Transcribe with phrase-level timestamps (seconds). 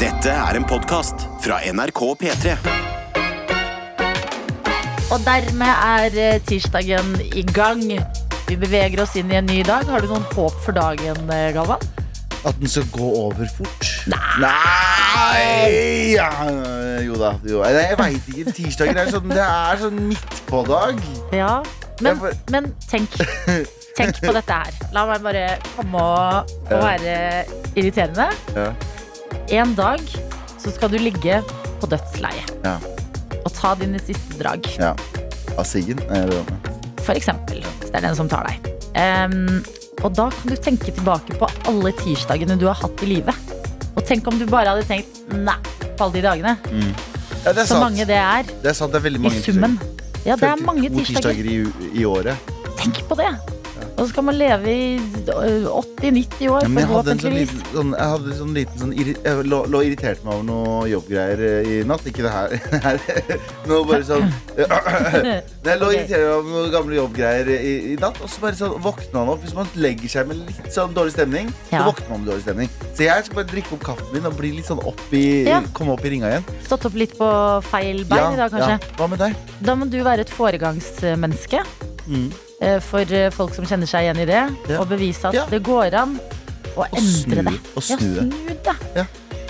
[0.00, 2.54] Dette er en podkast fra NRK P3.
[5.14, 7.82] Og dermed er eh, tirsdagen i gang.
[8.48, 9.86] Vi beveger oss inn i en ny dag.
[9.88, 11.82] Har du noen håp for dagen, eh, Galvan?
[12.44, 13.86] At den skal gå over fort?
[14.08, 15.70] Nei!
[16.12, 16.28] Ja,
[17.04, 17.34] jo da.
[17.48, 17.62] Jo.
[17.64, 18.56] Nei, Jeg veit ikke.
[18.58, 21.00] Tirsdager er sånn, det er sånn midt på dag.
[21.32, 21.54] Ja.
[22.02, 23.14] Men, får- men tenk,
[23.96, 24.74] tenk på dette her.
[24.96, 25.44] La meg bare
[25.76, 27.14] komme og, og være
[27.78, 28.28] irriterende.
[28.58, 28.72] Ja.
[29.52, 30.00] En dag
[30.58, 31.40] så skal du ligge
[31.80, 32.78] på dødsleiet Ja.
[33.44, 34.64] og ta dine siste drag.
[34.78, 34.94] ja.
[35.58, 36.00] Av siggen?
[36.10, 36.70] Nei, med.
[37.04, 38.70] For eksempel, hvis det er den som tar deg.
[38.98, 39.62] Em,
[40.02, 43.34] og da kan du tenke tilbake på alle tirsdagene du har hatt i livet.
[43.94, 45.54] Og tenk om du bare hadde tenkt nei
[45.96, 46.56] på alle de dagene.
[47.44, 47.80] Ja, det er Så sant.
[47.84, 49.78] mange det er Det er sant, det er veldig i mange summen.
[50.24, 51.44] Ja, det er mange 52 tirsdager.
[51.44, 52.36] tirsdager i, i året.
[52.80, 53.30] Tenk på det!
[53.94, 57.36] Og så skal man leve i 80-90 år, Ja, men jeg hadde en sånn
[57.74, 61.42] sånn, jeg hadde en sånn liten sånn Jeg lå, lå irritert meg over noe jobbgreier
[61.46, 62.02] eh, i natt.
[62.10, 62.56] Ikke det her.
[63.70, 64.26] Nå bare sånn
[64.58, 68.74] jeg lå irritert irritert over noen gamle jobbgreier i, i natt, og så bare sånn
[68.84, 69.44] våkna han opp.
[69.46, 71.84] Hvis man legger seg med litt sånn dårlig stemning, Ja.
[71.84, 72.72] så våkner man med dårlig stemning.
[72.94, 75.62] Så jeg skal bare drikke opp kaffen min og bli litt sånn opp i, Ja.
[75.76, 76.44] komme opp i ringa igjen.
[76.66, 77.30] Stått opp litt på
[77.70, 78.74] feil bein i dag, kanskje.
[78.76, 78.94] ja.
[78.98, 79.38] Hva med deg?
[79.64, 81.62] Da må du være et foregangsmenneske
[82.04, 82.28] Mm.
[82.64, 84.80] Eh, for eh, folk som kjenner seg igjen i det, Ja.
[84.80, 85.44] og bevise at Ja.
[85.50, 86.16] det går an
[86.76, 87.60] å endre snu- det.
[87.76, 88.32] og snu ja, det.
[88.32, 88.76] snu det.
[88.96, 89.04] Ja.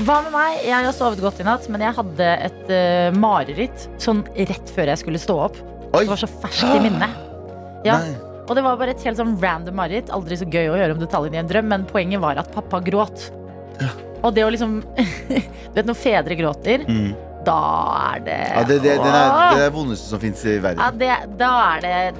[0.05, 0.59] Hva med meg?
[0.67, 4.91] Jeg har sovet godt i natt, men jeg hadde et uh, mareritt sånn rett før
[4.91, 5.57] jeg skulle stå opp.
[5.95, 6.01] Oi!
[6.03, 7.15] Det var så ferskt i minnet.
[7.87, 8.01] Ja.
[8.49, 10.11] Og det var bare et helt sånn random mareritt.
[10.13, 12.81] Aldri så gøy å høre om detaljene i en drøm, men poenget var at pappa
[12.85, 13.31] gråt.
[14.25, 14.83] Og det å liksom
[15.29, 17.15] Du vet når fedre gråter, Mm.
[17.47, 17.57] da
[18.17, 20.81] er det Ja, det, det, det, er, det er vondeste som fins i verden.
[20.83, 22.15] ja, det, Da er det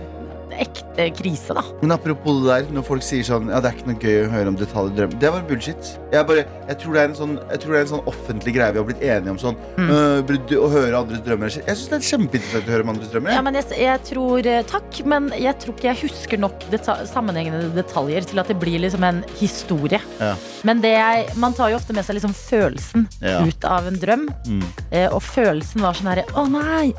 [0.63, 1.63] ekte krise, da.
[1.83, 4.31] Men apropos det der, når folk sier sånn Ja, det er ikke noe gøy å
[4.33, 5.19] høre om detaljer i drømmen.
[5.21, 5.91] Det bare bullshit.
[6.13, 8.55] Jeg, bare, jeg, tror det er en sånn, jeg tror det er en sånn offentlig
[8.57, 9.39] greie vi har blitt enige om.
[9.39, 9.91] Sånn, Mm.
[9.91, 11.51] øh, å høre andres drømmer.
[11.51, 13.35] Jeg syns det er kjempeinteressant å høre om andres drømmer.
[13.35, 16.97] Ja, men jeg, jeg tror eh, Takk, men jeg tror ikke jeg husker nok deta
[17.11, 20.01] sammenhengende detaljer til at det blir liksom en historie.
[20.21, 20.35] Ja.
[20.65, 23.43] Men det jeg, man tar jo ofte med seg liksom følelsen Ja.
[23.45, 24.29] ut av en drøm.
[24.47, 24.63] Mm.
[24.91, 26.93] Eh, og følelsen var sånn herre Å nei!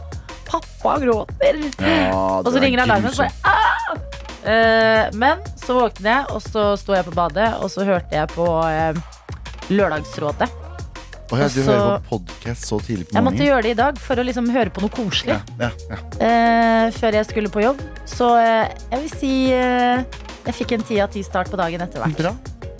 [0.46, 1.62] Pappa gråter!
[1.82, 4.02] Ja, Og så er ringer alarmen, og så bare!
[4.46, 8.30] Eh, Men så våkner jeg, og så sto jeg på badet, og så hørte jeg
[8.36, 8.94] på uh,
[9.74, 10.50] Lørdagsrådet.
[11.34, 13.18] Oh, ja, du så- hører på podkast så tidlig på morgenen?
[13.18, 15.34] Jeg måtte gjøre det i dag for å liksom høre på noe koselig.
[15.34, 15.98] Ja, ja, ja.
[16.22, 17.82] eh, før jeg skulle på jobb.
[18.06, 22.20] Så jeg vil si jeg fikk en ti av ti start på dagen etter hvert.
[22.22, 22.36] Bra.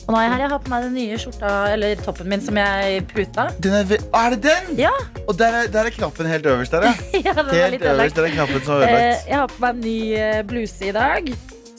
[0.06, 0.42] Og nå er jeg her.
[0.46, 3.48] Jeg har på meg den nye skjorta, eller toppen min, som jeg puta.
[3.64, 4.68] Den er, er det den?
[4.84, 4.92] Ja,
[5.26, 6.86] Og der er, der er knappen helt øverst der,
[7.26, 7.34] ja.
[7.34, 9.28] den Helt litt øverst der er knappen som er Eh, ødelagt.
[9.32, 11.32] jeg har på meg en ny eh, bluse i dag,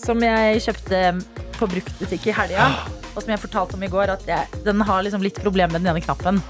[0.03, 1.03] som jeg kjøpte
[1.61, 2.67] på bruktbutikk i helga.
[3.17, 5.87] Og som jeg fortalte om i går, at jeg, den har liksom litt problemer med
[5.87, 6.43] den ene knappen.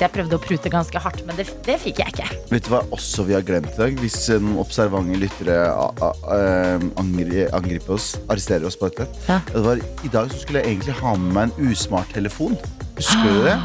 [0.00, 2.28] Så jeg prøvde å prute ganske hardt, men det, det fikk jeg ikke.
[2.48, 3.98] Vet du hva også vi har glemt i dag?
[4.00, 9.04] Hvis eh, noen observante lyttere eh, angri, angriper oss, arresterer oss på dette.
[9.28, 9.42] Ja.
[9.50, 12.56] Det var, I dag skulle jeg egentlig ha med meg en usmart telefon.
[12.96, 13.58] Husker du det?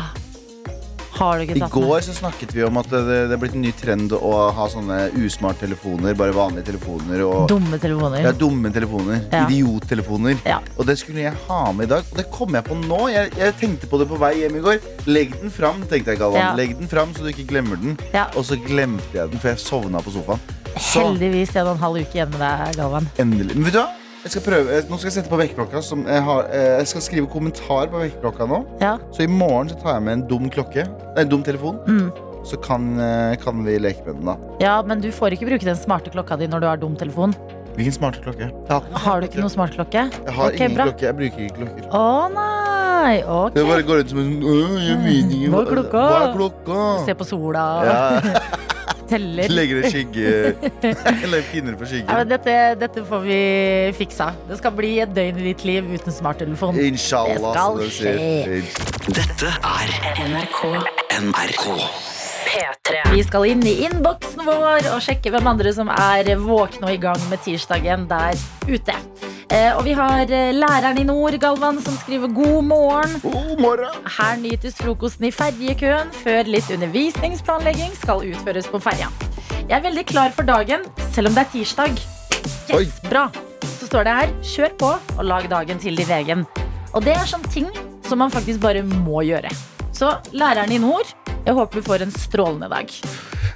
[1.15, 3.55] Har du ikke I tatt går så snakket vi om at det, det er blitt
[3.55, 6.15] en ny trend å ha sånne usmart telefoner.
[6.19, 7.23] Bare vanlige telefoner.
[7.23, 8.25] Og, dumme telefoner?
[8.25, 9.21] ja, dumme telefoner.
[9.31, 9.45] Ja.
[9.47, 10.37] Idiottelefoner.
[10.47, 10.59] Ja.
[10.75, 12.11] Og det skulle jeg ha med i dag.
[12.11, 13.01] Og det kom jeg på nå.
[13.13, 14.79] Jeg, jeg tenkte på det på vei hjem i går.
[15.07, 16.41] Legg den fram, tenkte jeg, Galvan.
[16.43, 16.53] Ja.
[16.59, 17.95] Legg den fram så du ikke glemmer den.
[18.15, 18.27] Ja.
[18.35, 20.43] Og så glemte jeg den, for jeg sovna på sofaen.
[20.75, 23.07] Så Heldigvis en og en halv uke igjen med deg, Galvan.
[23.23, 23.91] endelig Men vet du hva?
[24.25, 25.81] Jeg skal prøve, eh, nå skal jeg sette på vekkerklokka.
[26.09, 28.63] Jeg, har, eh, jeg skal skrive kommentar på vekkerklokka nå.
[28.81, 28.95] Ja.
[29.13, 30.87] Så i morgen så tar jeg med en dum klokke.
[31.13, 31.77] Nei, en dum telefon.
[31.85, 32.09] Mm.
[32.45, 34.35] Så kan, eh, kan vi leke med den, da.
[34.59, 37.35] ja, men du får ikke bruke den smarte klokka di når du har dum telefon.
[37.75, 38.49] Hvilken smarte klokke?
[38.69, 40.09] Har, Har du ikke noen smart klokke?
[40.09, 40.85] Jeg har okay, ingen bra.
[40.89, 41.05] klokke.
[41.05, 41.87] Jeg bruker ikke klokker.
[41.91, 42.03] Å
[42.33, 43.21] nei!
[43.29, 43.53] Ok.
[43.53, 46.21] Det bare går ut som en sånn «Åh, Jeg vet ikke Hva er klokka?» Hva
[46.23, 47.05] er klokka?
[47.05, 47.97] Se på sola, Ja,
[49.09, 49.51] teller.
[49.51, 50.33] Legger en skygge
[51.25, 53.39] Eller pinner på Ja, dette, dette får vi
[53.97, 54.31] fiksa.
[54.49, 56.79] Det skal bli et døgn i ditt liv uten smarttelefon.
[56.79, 57.55] Inshallah.
[57.79, 58.73] Det skal sier.
[59.15, 59.95] Dette er
[60.29, 60.61] NRK.
[61.25, 61.69] NRK.
[62.45, 63.01] P3.
[63.11, 67.01] Vi skal inn i innboksen vår og sjekke hvem andre som er våkne og i
[67.01, 68.37] gang med tirsdagen der
[68.69, 68.99] ute.
[69.53, 73.11] Eh, og vi har eh, læreren i nord, Galvan, som skriver god morgen.
[73.21, 73.99] God morgen.
[74.17, 79.11] Her nytes frokosten i ferjekøen før litt undervisningsplanlegging skal utføres på ferja.
[79.69, 82.01] Jeg er veldig klar for dagen, selv om det er tirsdag.
[82.73, 82.87] Oi.
[82.87, 83.27] Yes, bra.
[83.75, 86.45] Så står det her, kjør på og lag dagen til din egen.
[86.95, 87.69] Og det er sånn ting
[88.05, 89.53] som man faktisk bare må gjøre.
[89.93, 91.13] Så læreren i nord,
[91.45, 92.91] jeg håper du får en strålende dag.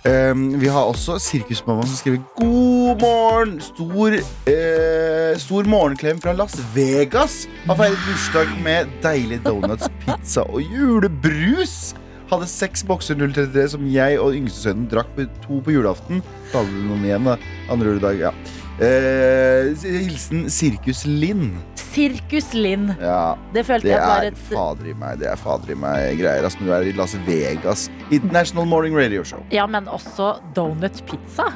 [0.05, 3.57] Um, vi har også Sirkusmamma som skriver God morgen!
[3.63, 4.15] Stor,
[4.47, 7.47] eh, stor morgenklem fra Las Vegas.
[7.65, 11.95] Har feiret bursdag med deilig donuts, pizza og julebrus.
[12.29, 15.09] hadde seks bokser 033 som jeg og yngstesønnen drakk
[15.41, 16.21] to på julaften.
[16.51, 17.37] Så hadde vi noen igjen, da.
[17.73, 18.33] Andre juledag, ja.
[18.79, 21.57] Eh, hilsen Sirkus Linn.
[21.75, 22.93] Sirkus Linn.
[23.01, 25.19] Ja, Det følte det jeg var et fader i meg.
[25.19, 26.45] Det er fader i meg greier.
[26.47, 27.89] Altså, du er i Las Vegas.
[28.09, 29.43] International Morning Radio Show.
[29.51, 31.49] Ja, men også donut pizza.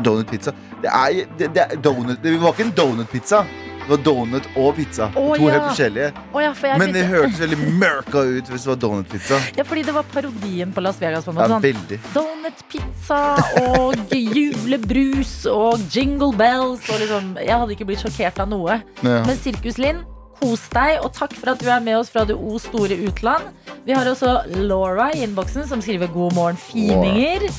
[0.00, 0.54] Donut pizza.
[0.80, 3.42] Det er, det, det er donut Det var ikke en donut-pizza.
[3.90, 5.08] Det var donut og pizza.
[5.18, 5.56] Oh, to ja.
[5.56, 6.10] helt forskjellige.
[6.30, 9.38] Oh, ja, for Men det hørtes veldig mørka ut hvis det var donut-pizza.
[9.56, 11.24] ja, fordi det var parodien på Las Vegas.
[11.24, 11.64] på en måte sånn.
[11.64, 11.98] veldig.
[12.14, 13.18] Donut-pizza
[13.64, 16.86] og julebrus og jingle bells.
[16.86, 18.78] Og liksom, jeg hadde ikke blitt sjokkert av noe.
[19.02, 19.24] Ja.
[19.26, 20.04] Men Sirkus Linn,
[20.38, 23.50] kos deg, og takk for at du er med oss fra det O store utland.
[23.88, 27.50] Vi har også Laura i innboksen som skriver 'God morgen, fininger'.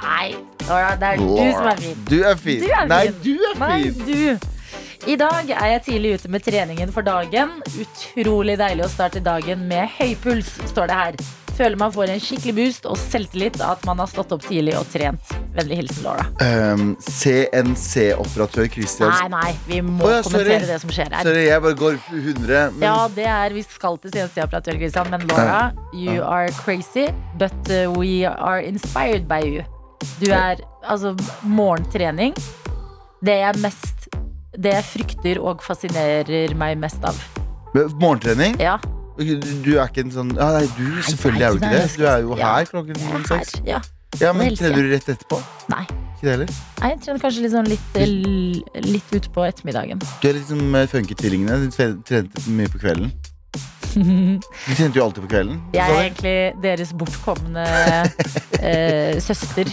[0.00, 0.32] Nei,
[0.64, 2.02] Laura, det er du som er fin.
[2.08, 2.64] Du er fin.
[2.64, 4.53] Du er Nei, du er Nei, du.
[5.04, 7.58] I dag er jeg tidlig ute med treningen for dagen.
[7.76, 11.18] Utrolig deilig å starte dagen med høy puls, står det her.
[11.58, 14.72] Føler man får en skikkelig boost og selvtillit av at man har stått opp tidlig
[14.78, 15.34] og trent.
[15.54, 16.24] Vennlig hilsen Laura.
[16.40, 19.12] Um, CNC-operatør Christian.
[19.12, 20.40] Nei, nei, vi må oh, ja, sorry.
[20.40, 21.28] kommentere det som skjer her.
[21.28, 22.64] Sorry, jeg bare går 100.
[22.78, 25.62] Men Ja, det er Vi skal til CNC-operatør, Christian, men Laura,
[25.92, 29.68] you are crazy, but uh, we are inspired by you.
[30.16, 31.12] Du er altså
[31.44, 32.32] morgentrening.
[33.24, 33.93] Det jeg mest
[34.56, 37.18] Det jeg frykter og fascinerer meg mest av.
[37.74, 38.54] morgentrening?
[38.62, 38.78] Ja,
[39.18, 41.82] Du, er ikke en sånn ja, Nei, du selvfølgelig er du ikke det.
[41.98, 43.52] Du er jo her klokken seks.
[43.66, 43.80] Ja.
[44.20, 45.40] Ja, men trener du rett etterpå?
[45.72, 45.84] Nei.
[46.24, 50.00] Nei, Jeg trener kanskje litt sånn litt, eh, litt utpå ettermiddagen.
[50.22, 51.58] Du er litt som funketvillingene.
[51.66, 53.12] Du tre- trente mye på kvelden.
[53.94, 55.58] Du trente jo alltid på kvelden.
[55.74, 57.66] Jeg er egentlig deres bortkomne
[58.60, 59.68] eh, søster.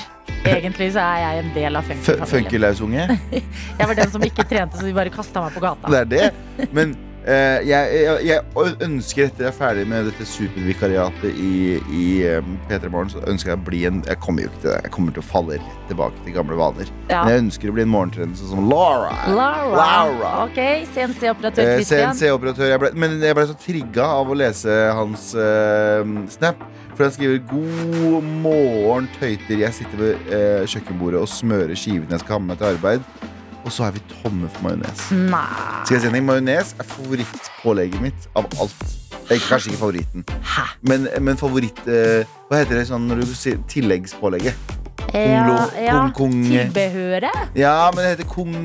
[0.45, 2.27] Egentlig så er jeg en del av F- funkfamilien.
[2.31, 3.03] Funky-lausunge.
[3.79, 5.91] Jeg var den som ikke trente, så de bare kasta meg på gata.
[5.91, 6.67] Det er det.
[6.73, 12.41] Men jeg, jeg, jeg ønsker etter jeg er ferdig med dette supervikariatet i, i eh,
[12.69, 14.79] P3 Morgen, så ønsker jeg å bli en Jeg kommer jo ikke til det.
[14.88, 16.89] Jeg kommer til å falle rett tilbake til gamle vaner.
[17.12, 17.21] Ja.
[17.21, 19.13] Men jeg ønsker å bli en morgentrener sånn som Laura.
[19.29, 19.77] Laura.
[19.77, 20.31] Laura.
[20.47, 20.59] Ok,
[20.95, 26.01] CNC-operatør Eh, ble- Men jeg ble så trigga av å lese hans eh,
[26.33, 26.63] snap.
[26.95, 29.62] For han skriver 'God morgen, tøyter.
[29.62, 33.29] Jeg sitter ved eh, kjøkkenbordet og smører skivene jeg skal ha med meg til arbeid'.
[33.65, 35.03] Og så er vi tomme for majones.
[35.85, 36.25] Skal jeg si en?
[36.25, 38.83] Majones er favorittpålegget mitt av alt.
[39.31, 40.63] Kanskje ikke favoritten, Hæ?
[40.89, 44.57] men, men favoritt eh, Hva heter det sånn når du sier tilleggspålegget?
[45.13, 45.93] Ja, Konglo- ja.
[45.93, 47.37] kong- kong- Tilbehøret?
[47.55, 48.57] Ja, men det heter kong...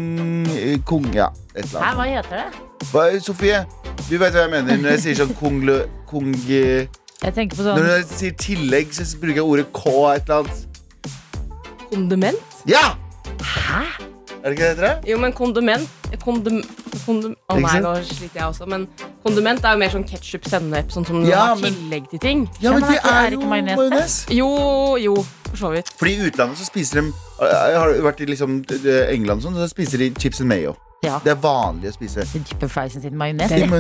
[0.57, 1.07] eh, Kong...
[1.15, 2.01] Ja, et eller Hæ, annet.
[2.01, 2.89] hva heter det?
[2.91, 3.61] Hva, Sofie,
[4.09, 5.79] du vet hva jeg mener når jeg sier sånn kongle...
[6.11, 6.33] Kong...
[6.51, 6.89] eh,
[7.23, 10.43] Jeg tenker på Når sånn jeg sier tillegg, så bruker jeg ordet K et eller
[10.43, 10.67] annet.
[11.93, 12.59] Kondiment?
[12.67, 12.97] Ja!
[13.39, 13.85] Hæ?
[14.47, 15.09] Er det ikke det det heter?
[15.11, 15.89] Jo, men kondiment
[16.23, 16.69] Kondiment
[17.03, 18.67] kondum, Å nei, nå sliter jeg også.
[18.71, 18.85] Men
[19.25, 22.45] kondiment er jo mer sånn ketsjup, sennep, sånn som Ja, har men- tillegg til ting.
[22.61, 24.15] Ja, Ja, men det er jo majones.
[24.31, 25.17] Jo, jo,
[25.51, 25.91] for så vidt.
[25.99, 27.13] Fordi i utlandet så spiser de
[27.43, 30.77] Jeg har vært i liksom eh, England, sånn, så spiser de chips and mayo.
[31.05, 31.19] Ja.
[31.23, 32.25] Det er vanlig å spise.
[32.33, 33.49] Dipper friesen sin majones.
[33.51, 33.71] Det Det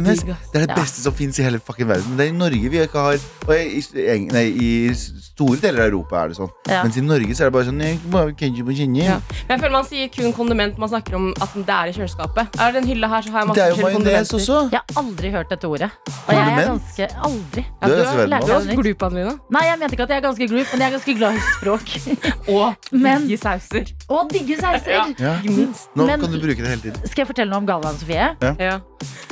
[0.52, 0.74] det er det Ja.
[0.74, 2.04] beste som fins i hele fucking verden.
[2.10, 5.92] Men det er i Norge vi ikke har Og i, nei, i store deler av
[5.92, 6.50] Europa er det sånn.
[6.68, 6.82] Ja.
[6.82, 7.80] Mens i Norge så er det bare sånn.
[7.80, 9.20] Ja.
[9.48, 10.78] Men jeg føler man sier kun kondiment.
[10.78, 12.48] Man snakker om at det er i kjøleskapet.
[12.60, 14.70] Er det en hylle her, så har jeg masse Det er jo majones også.
[14.72, 15.90] Jeg har aldri hørt dette ordet.
[16.28, 17.64] Og jeg er ganske Aldri.
[17.66, 19.34] Ja, Du er du, er, er ganske glup, Adelina.
[19.50, 21.42] Nei, jeg mente ikke at jeg er ganske glup, men jeg er ganske glad i
[21.54, 21.86] språk.
[22.56, 23.84] Og digge sauser.
[24.08, 24.90] Og digge sauser.
[24.90, 25.04] Ja.
[25.18, 25.34] Ja.
[25.42, 25.88] Ikke minst.
[25.96, 27.00] Nå Men- kan du bruke det hele tiden.
[27.16, 28.24] Skal jeg fortelle noe om Galvan, Sofie?
[28.60, 28.72] Ja.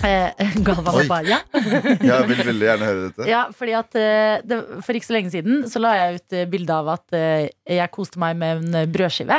[0.09, 1.03] Eh, Galvan Oi.
[1.03, 1.37] og Baja.
[2.09, 3.27] Jeg vil veldig gjerne høre dette.
[3.29, 6.47] Ja, fordi at eh, det, For ikke så lenge siden så la jeg ut eh,
[6.49, 9.37] bilde av at eh, jeg koste meg med en brødskive.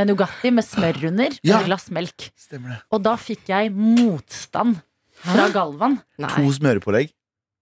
[0.00, 1.58] Med Nugatti med smør under Ja.
[1.58, 2.30] og et glass melk.
[2.40, 2.78] Stemmer det.
[2.88, 4.80] Og da fikk jeg motstand
[5.20, 5.98] fra Galvan.
[6.24, 6.32] Nei.
[6.40, 7.12] To smørepålegg.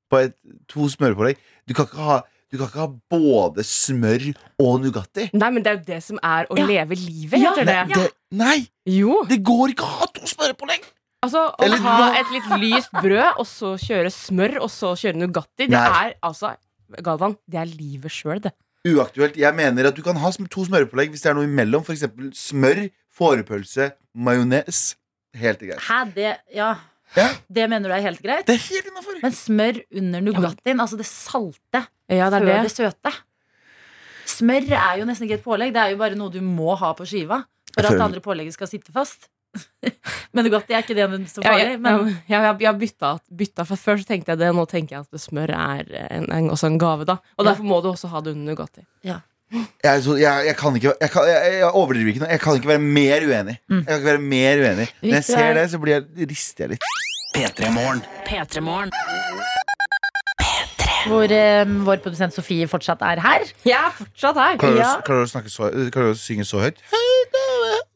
[0.06, 0.38] På et,
[0.70, 1.42] to smørepålegg.
[1.66, 2.20] Du kan ikke ha
[2.52, 4.24] du kan ikke ha både smør
[4.60, 5.30] og Nugatti.
[5.32, 6.66] Nei, men det er jo det som er å Ja.
[6.68, 7.54] leve livet, Ja.
[7.54, 7.78] heter det.
[7.88, 9.24] Nei, det, nei, Jo.
[9.24, 10.84] det går ikke å ha to smørpålegg!
[11.24, 12.20] Altså, Å Eller ha hva?
[12.20, 16.08] et litt lyst brød, og så kjøre smør, og så kjøre Nugatti, det Nei.
[16.08, 16.56] er altså
[17.00, 18.52] Galvan, det er livet sjøl, det.
[18.84, 19.36] Uaktuelt.
[19.36, 21.84] Jeg mener at du kan ha to smørpålegg hvis det er noe imellom.
[21.86, 24.96] Eksempel smør, fårepølse, majones.
[25.34, 25.78] Helt greit.
[25.78, 26.74] Hæ, det Ja.
[27.16, 27.26] Ja.
[27.52, 28.46] Det mener du er helt greit?
[28.48, 29.18] Det er helt innafor.
[29.22, 32.72] Men smør under Nugattien, altså det salte Ja, det før det det.
[32.76, 33.12] søte.
[34.32, 36.92] Smør er jo nesten ikke et pålegg, det er jo bare noe du må ha
[36.96, 37.42] på skiva
[37.72, 39.28] for at det andre pålegget skal sitte fast.
[40.32, 41.74] men Nugatti er ikke det så farlig.
[41.74, 43.10] jeg, jeg, jeg, jeg har bytta,
[43.42, 46.48] bytta, for Før så tenkte jeg det, nå tenker jeg at smør er en, en,
[46.54, 47.04] også en gave.
[47.04, 47.50] da Og Ja.
[47.50, 48.86] derfor må du også ha det under Nugatti.
[49.84, 52.30] Jeg, så, jeg, jeg kan ikke jeg, kan, jeg, jeg overdriver ikke noe.
[52.32, 53.56] Jeg kan ikke være mer uenig.
[53.68, 53.76] Mm.
[53.82, 56.64] Jeg kan ikke være mer uenig Når jeg ser er- det, så blir jeg, rister
[56.64, 56.86] jeg litt.
[57.36, 58.02] P3 Morgen.
[58.28, 58.92] P3 Morgen.
[61.08, 63.44] hvor eh, vår produsent Sofie fortsatt er her.
[63.66, 64.56] Jeg er fortsatt her.
[64.60, 64.90] Klarer du, Ja.
[65.02, 66.78] klarer du å snakke så Klarer du å synge så høyt?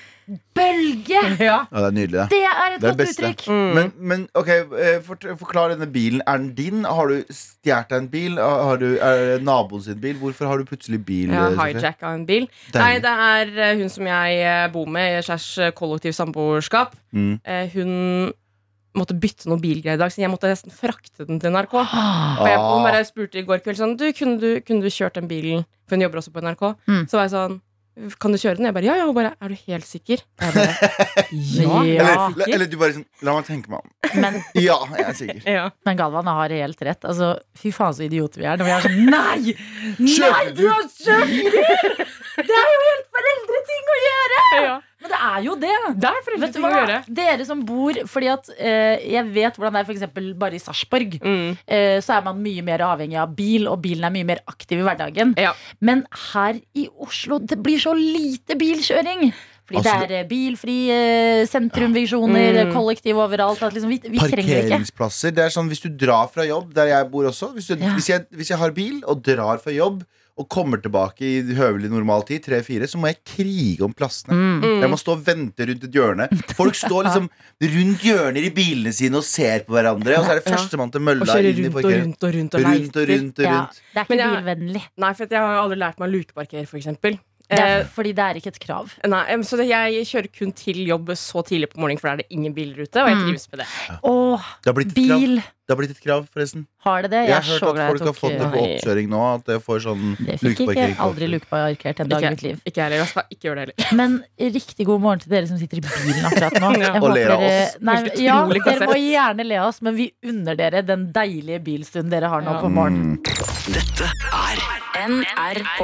[0.55, 1.19] bølge!
[1.39, 1.57] Ja.
[1.71, 2.25] Ja, det er nydelig, det.
[2.31, 3.23] Det er et Det er godt beste.
[3.29, 3.43] uttrykk.
[3.49, 3.73] Mm.
[3.77, 4.49] Men, men ok,
[5.05, 6.21] for, forklar denne bilen.
[6.27, 6.85] Er den din?
[6.85, 8.39] Har du stjålet deg en bil?
[8.41, 10.15] Har du, er det naboen sin bil?
[10.21, 11.33] Hvorfor har du plutselig bil?
[11.35, 12.47] Har eh, hijacka en bil.
[12.73, 12.81] Deilig.
[12.81, 16.95] Nei, det er eh, hun som jeg eh, bor med Kjærs kollektiv samboerskap.
[17.15, 17.35] Mm.
[17.43, 17.93] Eh, Hun
[18.95, 21.73] måtte bytte noen bilgreier i dag, så jeg måtte nesten frakte den til NRK.
[21.83, 22.37] Ah.
[22.39, 22.85] Og jeg hun Ah.
[22.87, 25.65] bare spurte i går kveld sånn Du, kunne du, kunne du kjørt den bilen?
[25.85, 26.63] For hun jobber også på NRK.
[26.87, 27.01] Mm.
[27.11, 27.57] Så var jeg sånn
[28.19, 28.65] Kan du kjøre den?
[28.67, 29.05] Jeg bare ja, ja.
[29.07, 30.19] Hun bare Er du helt sikker?
[30.41, 30.73] Jeg bare
[31.31, 31.83] ja.
[31.87, 32.07] Ja.
[32.35, 33.93] Eller, eller du bare sånn La meg tenke meg om.
[34.19, 35.39] Men, Ja, jeg er sikker.
[35.47, 35.63] ja.
[35.87, 37.07] men Galvan har reelt rett.
[37.07, 39.55] Altså, fy faen så idioter vi er når vi er sånn Nei!
[40.03, 42.03] Nei, du har kjøpt bil!
[42.35, 44.43] Det er jo helt foreldreting å gjøre!
[44.65, 44.75] ja.
[45.05, 45.73] Men det er jo det.
[46.01, 46.69] Det er Vet du hva?
[46.69, 46.99] å gjøre.
[47.21, 51.17] Dere som bor Fordi at eh, jeg vet hvordan det er eksempel bare i Sarpsborg.
[51.21, 51.49] Mm.
[51.67, 54.81] Eh, så er man mye mer avhengig av bil, og bilen er mye mer aktiv
[54.81, 55.35] i hverdagen.
[55.37, 55.53] Ja.
[55.85, 59.29] Men her i Oslo, det blir så lite bilkjøring.
[59.65, 60.97] Fordi Altså, det er bilfri bilfrie
[61.41, 62.73] eh, sentrumvisjoner, Mm.
[62.73, 63.61] kollektiv overalt.
[63.65, 65.31] At liksom, vi, vi trenger det ikke.
[65.33, 67.93] Det er sånn Hvis du drar fra jobb, der jeg bor også Hvis, du, Ja.
[67.97, 70.03] hvis, jeg, hvis jeg har bil og drar fra jobb
[70.35, 74.35] og kommer tilbake i høvelig normal tid, tre-fire, så må jeg krige om plassene.
[74.35, 74.81] Mm.
[74.83, 76.27] Jeg må stå og vente rundt et hjørne.
[76.57, 77.29] Folk står liksom
[77.75, 81.03] rundt hjørner i bilene sine og ser på hverandre, og så er det førstemann til
[81.03, 83.47] Og mølla kjøre inn i rundt og rundt og rundt og Rundt og rundt og
[83.47, 84.83] Ja, det er ikke bilvennlig.
[85.05, 87.17] Nei, for jeg har aldri lært meg å lukeparkere, for eksempel.
[87.49, 88.93] Det er, Eh, fordi det er ikke et krav.
[89.05, 92.17] nei, så det, jeg kjører kun til jobb så tidlig på morgenen, for da er
[92.23, 93.25] det ingen biler ute, og jeg Mm.
[93.27, 93.67] trives med det.
[94.03, 95.43] Åh, Det har blitt et krav.
[95.65, 96.67] Det har blitt et krav, forresten.
[96.85, 97.21] Har det det?
[97.27, 98.05] Jeg har er hørt at folk tok...
[98.05, 99.21] har fått det på oppkjøring nå.
[99.35, 102.59] At det får sånn Det fikk ikke aldri lukeparkert en dag i mitt liv.
[102.69, 102.97] Ikke heller.
[103.01, 103.97] Jeg skal ikke gjøre det heller.
[103.97, 104.23] Men
[104.53, 106.69] riktig god morgen til dere som sitter i bilen akkurat nå.
[106.85, 106.93] Ja.
[107.01, 107.77] Og ler av oss.
[107.81, 112.11] Nei, ja, dere må gjerne le av oss, men vi unner dere den deilige bilstunden
[112.13, 112.61] dere har nå Ja.
[112.61, 113.17] på morgenen.
[113.73, 115.79] Dette er NRK.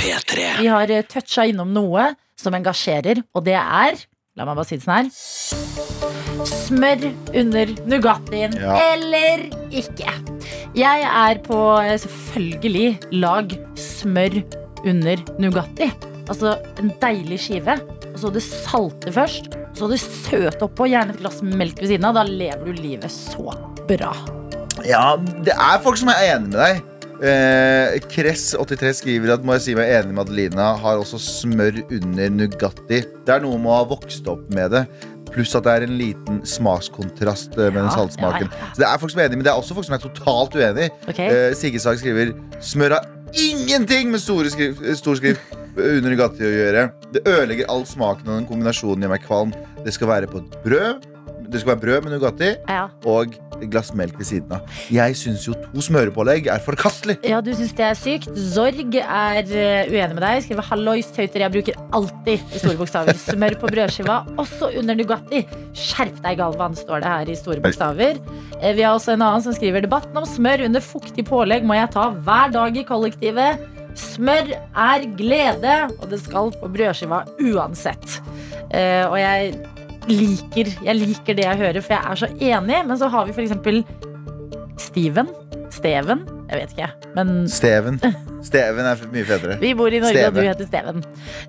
[0.00, 0.46] P3.
[0.58, 4.00] Vi har eh, toucha innom noe som engasjerer, og det er
[4.38, 6.44] La meg bare si det sånn her.
[6.46, 7.04] Smør
[7.40, 8.76] under Nugattien Ja.
[8.92, 10.12] eller ikke.
[10.78, 14.36] Jeg er på eh, selvfølgelig lag smør
[14.86, 15.88] under Nugatti.
[16.30, 17.78] Altså en deilig skive.
[18.12, 19.54] Og så det salte først.
[19.78, 20.86] Så det søte oppå.
[20.90, 22.18] Gjerne et glass melk ved siden av.
[22.20, 23.50] Da lever du livet så
[23.90, 24.12] bra.
[24.86, 26.86] Ja, det er folk som er enig med deg.
[27.18, 30.70] Eh, Kress83 skriver at må jeg si meg enig med Adelina.
[30.78, 33.02] Har også smør under Nugatti.
[33.26, 34.84] Det er noe med å ha vokst opp med det.
[35.28, 38.48] Pluss at det er en liten smakskontrast eh, med den saltsmaken.
[38.48, 38.72] ja, ja.
[38.72, 40.56] Så det er folk som er enig, men det er også folk som er totalt
[40.58, 40.90] uenig.
[41.10, 41.28] Okay.
[41.28, 42.32] Eh, Sigge Sag skriver
[42.64, 46.88] smør har ingenting med store skrift, stor skrift under Nugatti å gjøre.
[47.12, 49.54] Det ødelegger all smaken, og den kombinasjonen gjør meg kvalm.
[49.84, 51.06] Det skal være på et brød.
[51.48, 52.88] Det skal være brød med Nugatti Ja.
[53.08, 54.60] og et glass melk ved siden av.
[54.92, 57.16] Jeg syns jo to smørepålegg er forkastelig.
[57.26, 58.28] ja, du syns det er sykt.
[58.54, 60.42] Zorg er eh, uenig med deg.
[60.44, 61.40] Skriver 'hallois tøyter'.
[61.42, 63.16] Jeg bruker alltid i store bokstaver.
[63.32, 65.42] Smør på brødskiva, også under Nugatti.
[65.74, 68.20] Skjerp deg, Galvan, står det her i store bokstaver.
[68.62, 71.74] Eh, Vi har også en annen som skriver 'debatten om smør under fuktig pålegg må
[71.74, 73.58] jeg ta hver dag i kollektivet'.
[73.98, 78.20] Smør er glede, og det skal på brødskiva uansett.
[78.70, 79.54] Uh, og jeg
[80.08, 82.80] liker, jeg liker det jeg hører, for jeg er så enig.
[82.88, 83.54] Men så har vi f.eks.
[84.78, 85.30] Steven.
[85.74, 86.24] Steven?
[86.48, 86.88] Jeg vet ikke.
[87.16, 87.98] Men Steven.
[88.46, 89.58] Steven er mye fetere.
[89.60, 90.30] vi bor i Norge, Steve.
[90.30, 91.02] og du heter Steven.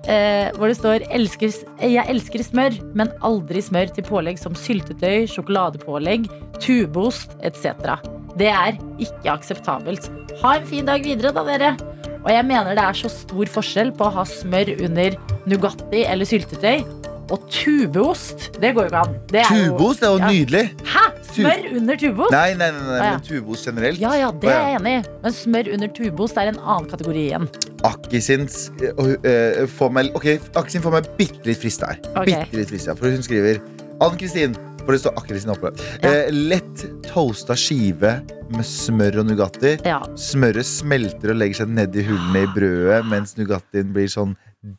[0.04, 5.26] Eh, hvor det står elsker, 'Jeg elsker smør, men aldri smør til pålegg som syltetøy,
[5.30, 6.28] sjokoladepålegg,
[6.60, 7.96] tubeost etc.'
[8.36, 10.10] Det er ikke akseptabelt.
[10.42, 11.76] Ha en fin dag videre, da, dere.
[12.24, 15.16] Og jeg mener det er så stor forskjell på å ha smør under
[15.48, 16.84] Nugatti eller syltetøy
[17.30, 18.50] og tubeost.
[18.60, 19.14] Det går jo ikke an.
[19.30, 20.28] Det er jo- Tubeost er jo Ja.
[20.30, 20.64] nydelig.
[20.84, 21.04] Hæ?
[21.30, 22.32] Smør under tubeost?
[22.32, 23.10] Nei, nei, nei, nei Ah, ja.
[23.12, 23.98] men tubeost generelt.
[24.00, 25.08] Ja, ja, det er jeg enig i.
[25.22, 27.48] Men smør under tubeost er en annen kategori igjen.
[27.84, 31.96] Akkisins uh, får meg Ok, Akkisin får meg bitte litt frist der.
[32.16, 32.26] Ok.
[32.26, 33.60] Bitte litt frist, ja, For hun skriver
[34.00, 35.70] Ann Kristin, for det står Akkisin oppe.
[36.02, 36.08] Ja.
[36.10, 39.74] Eh, lett toasta skive med smør og Nugatti.
[39.84, 40.00] Ja.
[40.16, 44.34] Smøret smelter og legger seg nedi hullene i brødet, mens Nugattien blir sånn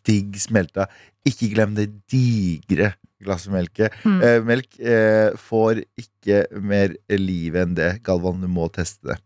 [0.05, 0.87] digg smelta.
[1.27, 3.77] Ikke glem det digre glasset melk.
[4.01, 4.17] Mm.
[4.25, 7.91] Eh, melk eh, får ikke mer liv enn det.
[8.05, 9.19] Galvan, du må teste det.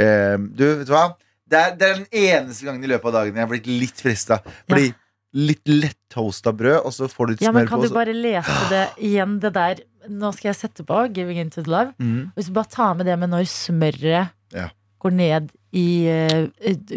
[0.00, 1.10] Eh, du, vet du hva?
[1.52, 4.00] Det er, det er den eneste gangen i løpet av dagen jeg har blitt litt
[4.00, 4.38] frista.
[4.70, 4.94] Fordi
[5.36, 7.74] litt lett toasta brød, og så får du litt Ja, men på.
[7.74, 9.80] kan du bare lese det igjen, det der
[10.10, 11.92] Nå skal jeg sette på 'Giving Into The Love'.
[12.02, 12.32] Mm.
[12.34, 14.64] Hvis du bare tar med det med når smøret Ja.
[14.98, 16.48] går ned i uh,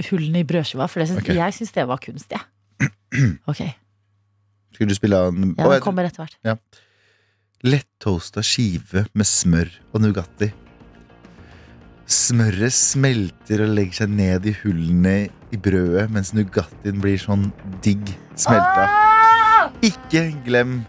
[0.09, 0.87] hullene i brødskiva.
[0.89, 1.29] For det syns, Ok.
[1.35, 2.41] jeg syns det var kunst, jeg.
[3.47, 3.61] Ok,
[4.75, 6.81] Skulle du spille en ja, den kommer etter hvert.
[7.65, 10.51] Lettoasta skive med smør og Nugatti.
[12.05, 15.15] Smøret smelter og legger seg ned i hullene
[15.55, 17.47] i brødet, mens Nugattien blir sånn
[17.85, 18.85] digg smelta.
[18.85, 19.71] Ah!
[19.85, 20.81] Ikke glem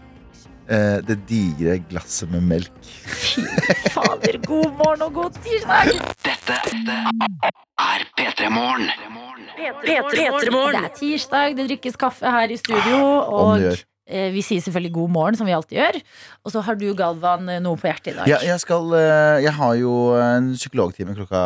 [0.67, 2.91] eh, det digre glasset med melk.
[3.07, 3.47] Fy
[3.95, 5.95] fader, god morgen og god tirsdag!
[6.27, 6.59] Dette
[7.87, 8.91] er P3 Morgen.
[9.57, 12.99] Det er tirsdag, det drikkes kaffe her i studio.
[13.41, 15.99] Og eh, vi sier selvfølgelig god morgen, som vi alltid gjør.
[16.45, 18.31] Og så har du, Galvan, eh, noe på hjertet i dag.
[18.31, 21.43] Ja, jeg, skal, eh, jeg har jo en psykologtime klokka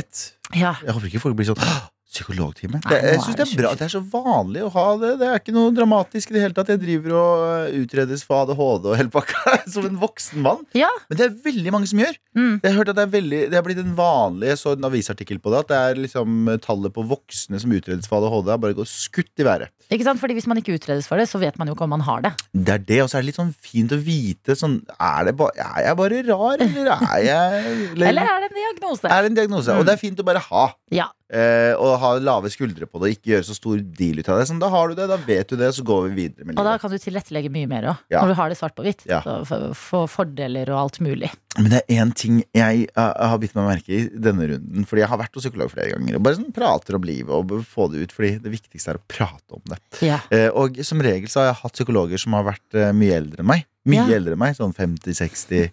[0.00, 0.30] ett.
[0.56, 0.74] Ja.
[0.82, 2.80] Jeg håper ikke folk blir sånn «Åh, Psykologtime?
[2.82, 3.70] Det, jeg er synes det er bra.
[3.78, 5.10] Det er så vanlig å ha det.
[5.20, 6.72] Det er ikke noe dramatisk i det hele tatt.
[6.72, 10.64] Jeg driver og eh, utredes for ADHD og hele pakka som en voksen mann.
[10.74, 10.88] Ja.
[11.06, 12.18] Men det er veldig mange som gjør.
[12.34, 12.56] Mm.
[12.56, 14.86] Jeg har hørt at Det er veldig Det har blitt en vanlig Jeg så en
[14.90, 15.62] avisartikkel på det.
[15.62, 19.30] At det er liksom tallet på voksne som utredes for ADHD, har bare gått skutt
[19.42, 19.70] i været.
[19.90, 20.18] Ikke sant?
[20.22, 22.26] Fordi Hvis man ikke utredes for det, så vet man jo ikke om man har
[22.26, 22.34] det.
[22.50, 25.36] Det er det, og så er det litt sånn fint å vite sånn, Er, det
[25.38, 27.72] ba, er jeg bare rar, eller er jeg
[28.10, 29.06] Eller er det en diagnose?
[29.06, 29.70] er det en diagnose?
[29.70, 29.78] Mm.
[29.78, 30.66] Og det er fint å bare ha.
[30.94, 31.08] Ja.
[31.30, 34.48] Eh, og ha lave skuldre på det, ikke gjøre så stor deal ut av det.
[34.50, 36.64] Sånn, da har du det, da vet du det, så går vi videre med Og
[36.66, 38.22] da kan du tilrettelegge mye mer òg, Ja.
[38.24, 39.04] når du har det svart på hvitt.
[39.06, 39.20] Ja.
[39.22, 41.30] Så Få for fordeler og alt mulig.
[41.56, 44.84] Men det er én ting jeg jeg har bitt meg merke i denne runden.
[44.90, 47.62] Fordi jeg har vært hos psykolog flere ganger og bare sånn prater om livet og
[47.66, 48.12] få det ut.
[48.12, 49.78] Fordi det viktigste er å prate om det.
[50.02, 50.18] Ja.
[50.34, 53.38] Eh, og som regel så har jeg hatt psykologer som har vært eh, mye eldre
[53.44, 53.66] enn meg.
[53.86, 54.16] Mye Ja.
[54.18, 55.70] eldre enn meg, sånn 50-60.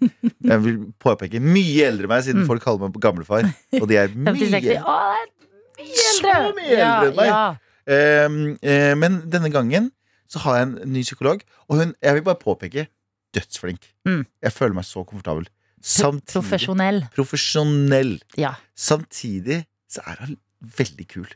[0.48, 2.48] Jeg vil påpeke mye eldre enn meg, siden Mm.
[2.48, 3.50] folk kaller meg gamlefar.
[3.82, 4.52] Og de er 50-60.
[4.62, 5.34] mye Å, det er
[5.80, 6.54] mye Så eldre!
[6.58, 7.28] mye eldre enn meg.
[7.32, 7.56] Ja, ja.
[7.88, 8.38] Eh,
[8.68, 9.92] eh, Men denne gangen
[10.28, 12.88] så har jeg en ny psykolog, og hun, jeg vil bare påpeke,
[13.36, 13.86] dødsflink.
[14.08, 14.26] Mm.
[14.44, 15.46] Jeg føler meg så komfortabel.
[15.82, 17.04] Samtidig Profesjonell.
[17.16, 18.18] profesjonell.
[18.38, 18.56] Ja.
[18.76, 20.38] Samtidig så er hun
[20.78, 21.30] veldig kul.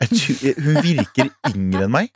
[0.00, 2.08] Tror, hun virker yngre enn meg.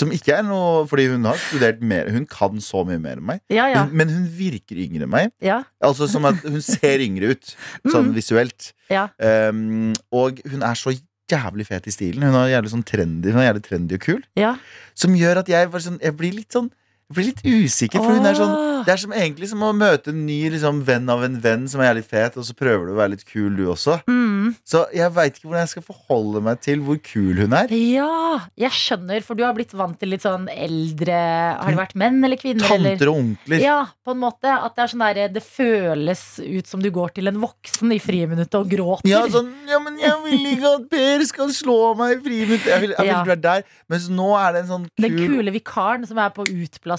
[0.00, 3.26] Som ikke er noe Fordi hun har studert mer Hun kan så mye mer enn
[3.34, 3.42] meg.
[3.52, 3.84] Ja, ja.
[3.84, 5.30] Hun, men hun virker yngre enn meg.
[5.44, 5.60] ja.
[5.84, 7.54] Altså som at Hun ser yngre ut,
[7.92, 8.16] sånn Mm.
[8.16, 8.72] visuelt.
[8.90, 9.08] Ja.
[9.20, 10.94] Um, og hun er så
[11.30, 12.24] jævlig fet i stilen.
[12.26, 14.22] Hun er jævlig sånn trendy Hun er jævlig trendy og kul.
[14.40, 14.56] ja.
[15.00, 16.66] Som gjør at jeg, sånn, jeg blir litt sånn
[17.10, 17.98] Jeg blir litt usikker.
[17.98, 18.52] For hun er sånn
[18.84, 21.82] det er som egentlig som å møte en ny liksom, venn av en venn som
[21.84, 23.98] er litt fet, og så prøver du å være litt kul, du også.
[24.08, 24.54] Mm.
[24.66, 27.72] Så jeg veit ikke hvordan jeg skal forholde meg til hvor kul hun er.
[27.74, 31.18] Ja, jeg skjønner, for du har blitt vant til litt sånn eldre
[31.60, 32.64] Har det vært menn eller kvinner?
[32.76, 32.96] eller?
[32.96, 33.64] Tanter og onkler.
[33.64, 34.54] Ja, på en måte.
[34.54, 38.00] At det er sånn der, det føles ut som du går til en voksen i
[38.02, 39.10] friminuttet og gråter.
[39.10, 42.70] Ja, sånn, ja, men jeg vil ikke at Per skal slå meg i friminuttet.
[42.70, 43.22] Jeg vil, jeg vil Ja.
[43.26, 43.62] være der.
[43.90, 46.46] Mens nå er det en sånn Den kule vikaren som er på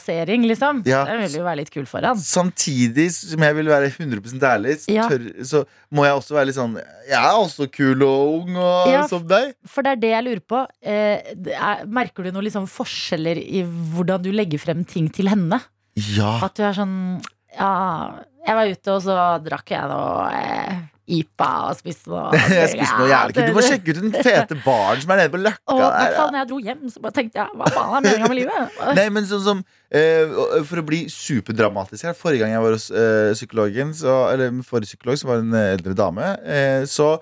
[0.02, 0.82] utplassering, liksom.
[0.86, 1.04] Ja.
[1.06, 2.18] Den vil jo være litt kul for han.
[2.18, 5.08] Samtidig som jeg vil være 100 ærlig, så, Ja.
[5.10, 6.76] tør, så må jeg også være litt sånn
[7.08, 9.08] Jeg er også kul og ung og Ja.
[9.08, 9.54] som deg.
[9.66, 10.68] For det er det jeg lurer på.
[10.82, 15.62] Eh, er, merker du noen liksom forskjeller i hvordan du legger frem ting til henne?
[15.96, 16.40] Ja.
[16.44, 17.22] At du er sånn
[17.60, 18.14] Ja,
[18.48, 20.78] jeg var ute, og så drakk jeg noe eh,
[21.10, 23.50] IPA og spiste noe Jeg spiste noe jævlig kult.
[23.50, 25.74] Du må sjekke ut den fete baren som er nede på Løkka.
[25.74, 28.30] Og hvert fall når jeg dro hjem, så bare tenkte jeg hva faen er meninga
[28.32, 28.78] med livet?
[29.00, 30.38] Nei, men sånn som uh,
[30.70, 34.94] For å bli superdramatisk her Forrige gang jeg var hos uh, psykologen så, Eller forrige
[34.94, 37.16] psykolog, som var en eldre dame uh, Så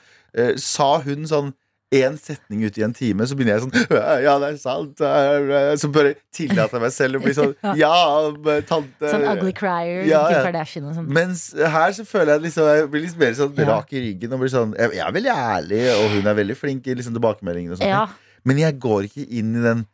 [0.61, 1.47] sa hun sånn
[1.89, 5.01] en setning ut i en time, så begynner jeg sånn Ja, det er sant.
[5.81, 7.93] Så bare tillater jeg meg selv å bli sånn Ja,
[8.69, 10.43] tante Sånn ugly crier, Ja, ja.
[10.45, 11.09] Kardashian og sånn.
[11.17, 14.43] Mens her så føler jeg liksom Jeg blir liksom mer sånn rak i ryggen og
[14.43, 17.73] blir sånn Jeg, jeg er veldig ærlig, og hun er veldig flink i liksom tilbakemeldingene
[17.73, 17.89] og sånn.
[17.89, 18.03] Ja,
[18.45, 19.85] Men jeg går ikke inn i den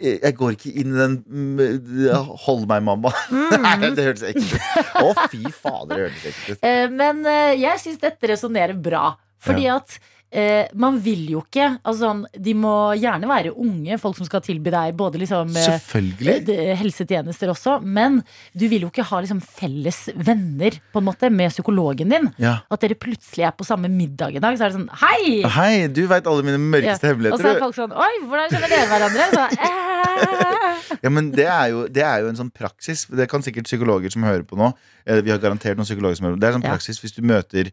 [0.00, 2.14] Jeg går ikke inn i den mm,
[2.46, 3.12] Hold meg, mamma.
[3.34, 3.90] Nei, mm.
[3.98, 4.94] det hørtes ekkelt ut.
[5.04, 6.64] Å, fy fader, det hørtes ekkelt ut.
[6.64, 9.10] Eh, Men eh, jeg syns dette resonnerer bra.
[9.40, 9.96] Fordi at
[10.30, 14.42] eh, man vil jo ikke altså, sånn, De må gjerne være unge, folk som skal
[14.44, 15.78] tilby deg både liksom eh,
[16.54, 18.20] eh, helsetjenester også, men
[18.54, 22.30] du vil jo ikke ha liksom felles venner på en måte med psykologen din.
[22.42, 22.60] Ja.
[22.70, 25.40] At dere plutselig er på samme middag en dag, så er det sånn Hei!
[25.56, 27.34] Hei, du veit alle mine mørkeste Ja.
[27.34, 29.28] Og så er folk sånn Oi, hvordan kjenner dere hverandre?
[29.34, 29.46] Så.
[31.04, 33.06] Ja, men det er, jo, det er jo en sånn praksis.
[33.08, 34.72] Det kan sikkert psykologer som hører på nå.
[35.06, 36.42] Vi har garantert noen psykologer som hører på.
[36.42, 37.70] Det er en sånn praksis hvis du møter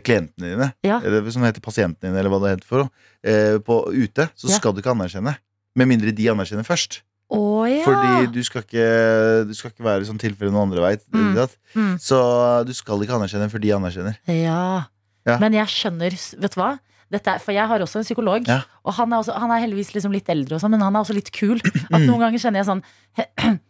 [0.00, 1.00] klientene dine, Ja.
[1.02, 2.90] eller som heter pasientene dine, eller hva det heter for noe,
[3.24, 4.56] eh, på ute, så Ja.
[4.58, 5.36] skal du ikke anerkjenne.
[5.74, 7.00] Med mindre de anerkjenner først.
[7.32, 7.82] Oh, ja.
[7.84, 11.02] Fordi du skal ikke, du skal ikke være i sånn tilfelle noen andre veit.
[11.10, 11.32] Mm.
[11.74, 11.94] Mm.
[11.98, 14.16] Så du skal ikke anerkjenne før de anerkjenner.
[14.28, 14.84] Ja.
[15.26, 15.38] Ja.
[15.38, 16.78] Men jeg skjønner, vet du hva?
[17.12, 18.62] Er, for jeg har også en psykolog, Ja.
[18.84, 21.00] og han er, også, han er heldigvis liksom litt eldre, og sånn, men han er
[21.00, 21.56] også litt kul.
[21.92, 22.82] At noen ganger kjenner jeg sånn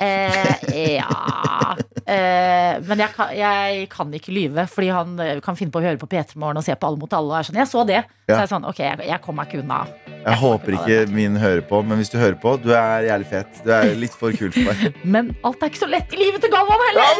[0.00, 5.72] eh, Ja eh, Men jeg kan, jeg kan ikke lyve, fordi han eh, kan finne
[5.74, 7.30] på å høre på P3 Morgen og se på Alle mot alle.
[7.32, 8.02] Og er sånn, jeg så det.
[8.26, 9.80] Så er jeg sånn, ok, jeg, jeg kommer meg ikke unna.
[10.20, 13.62] Jeg håper ikke min hører på, men hvis du hører på, du er jævlig fet.
[13.64, 14.76] Du er litt for kul for meg.
[15.14, 17.14] Men alt er ikke så lett i livet til Galvan heller!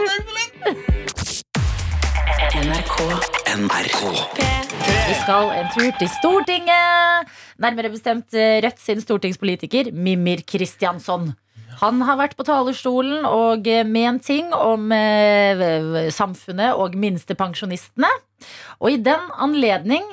[2.60, 2.96] NRK.
[5.10, 7.30] Vi skal en tur til Stortinget.
[7.60, 11.32] Nærmere bestemt eh, Rødt sin stortingspolitiker Mimir Kristjansson.
[11.80, 18.10] Han har vært på talerstolen og eh, ment ting om eh, samfunnet og minstepensjonistene.
[18.84, 20.04] Og i den anledning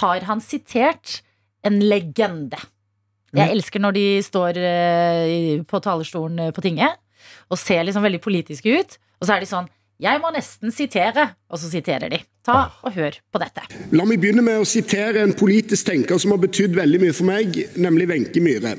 [0.00, 1.22] har han sitert
[1.64, 2.60] en legende.
[3.34, 7.00] Jeg elsker når de står eh, på talerstolen på tinget
[7.50, 8.94] og ser liksom veldig politiske ut.
[9.20, 11.30] Og så er de sånn Jeg må nesten sitere.
[11.48, 12.18] Og så siterer de.
[12.44, 13.64] Ta og hør på dette.
[13.96, 17.30] La meg begynne med å sitere en politisk tenker som har betydd veldig mye for
[17.30, 18.74] meg, nemlig Wenche Myhre.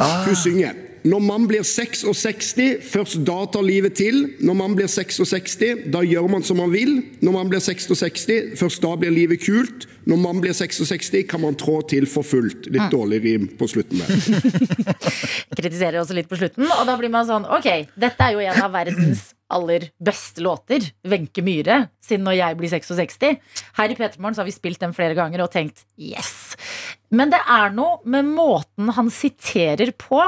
[0.00, 2.52] Hun synger Når man blir 66,
[2.90, 4.22] først da tar livet til.
[4.44, 5.56] Når man blir 66,
[5.92, 6.98] da gjør man som man vil.
[7.24, 8.26] Når man blir 66,
[8.60, 9.88] først da blir livet kult.
[10.10, 12.68] Når man blir 66, kan man trå til for fullt.
[12.72, 14.90] Litt dårlig rim på slutten der.
[15.60, 16.68] kritiserer også litt på slutten.
[16.68, 20.84] Og da blir man sånn, ok, dette er jo en av verdens aller beste låter.
[21.08, 23.26] Wenche Myhre, siden når jeg blir 66.
[23.78, 26.54] Her i Petermorgen så har vi spilt den flere ganger og tenkt yes.
[27.10, 30.22] Men det er noe med måten han siterer på.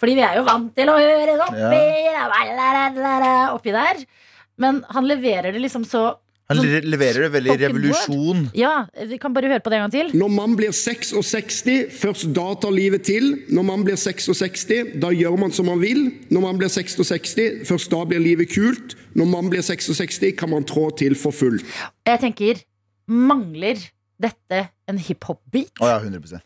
[0.00, 1.84] Fordi vi er jo vant til å høre det oppi,
[3.52, 4.02] oppi der.
[4.60, 6.14] Men han leverer det liksom så
[6.50, 8.40] Han sånn leverer det veldig revolusjon.
[8.58, 10.08] Ja, vi kan bare høre på det en gang til.
[10.18, 11.60] Når man blir 66,
[12.00, 13.28] først da tar livet til.
[13.54, 16.08] Når man blir 66, da gjør man som man vil.
[16.32, 17.36] Når man blir 66,
[17.68, 18.96] først da blir livet kult.
[19.14, 21.62] Når man blir 66, kan man trå til for fullt.
[22.08, 22.64] Jeg tenker,
[23.06, 23.78] mangler
[24.20, 25.72] dette en hiphop-beat?
[25.80, 26.42] Å ja, 100%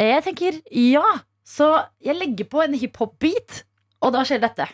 [0.00, 1.04] Jeg tenker ja.
[1.48, 1.68] Så
[2.04, 3.62] jeg legger på en hiphop-beat,
[4.04, 4.68] og da skjer dette.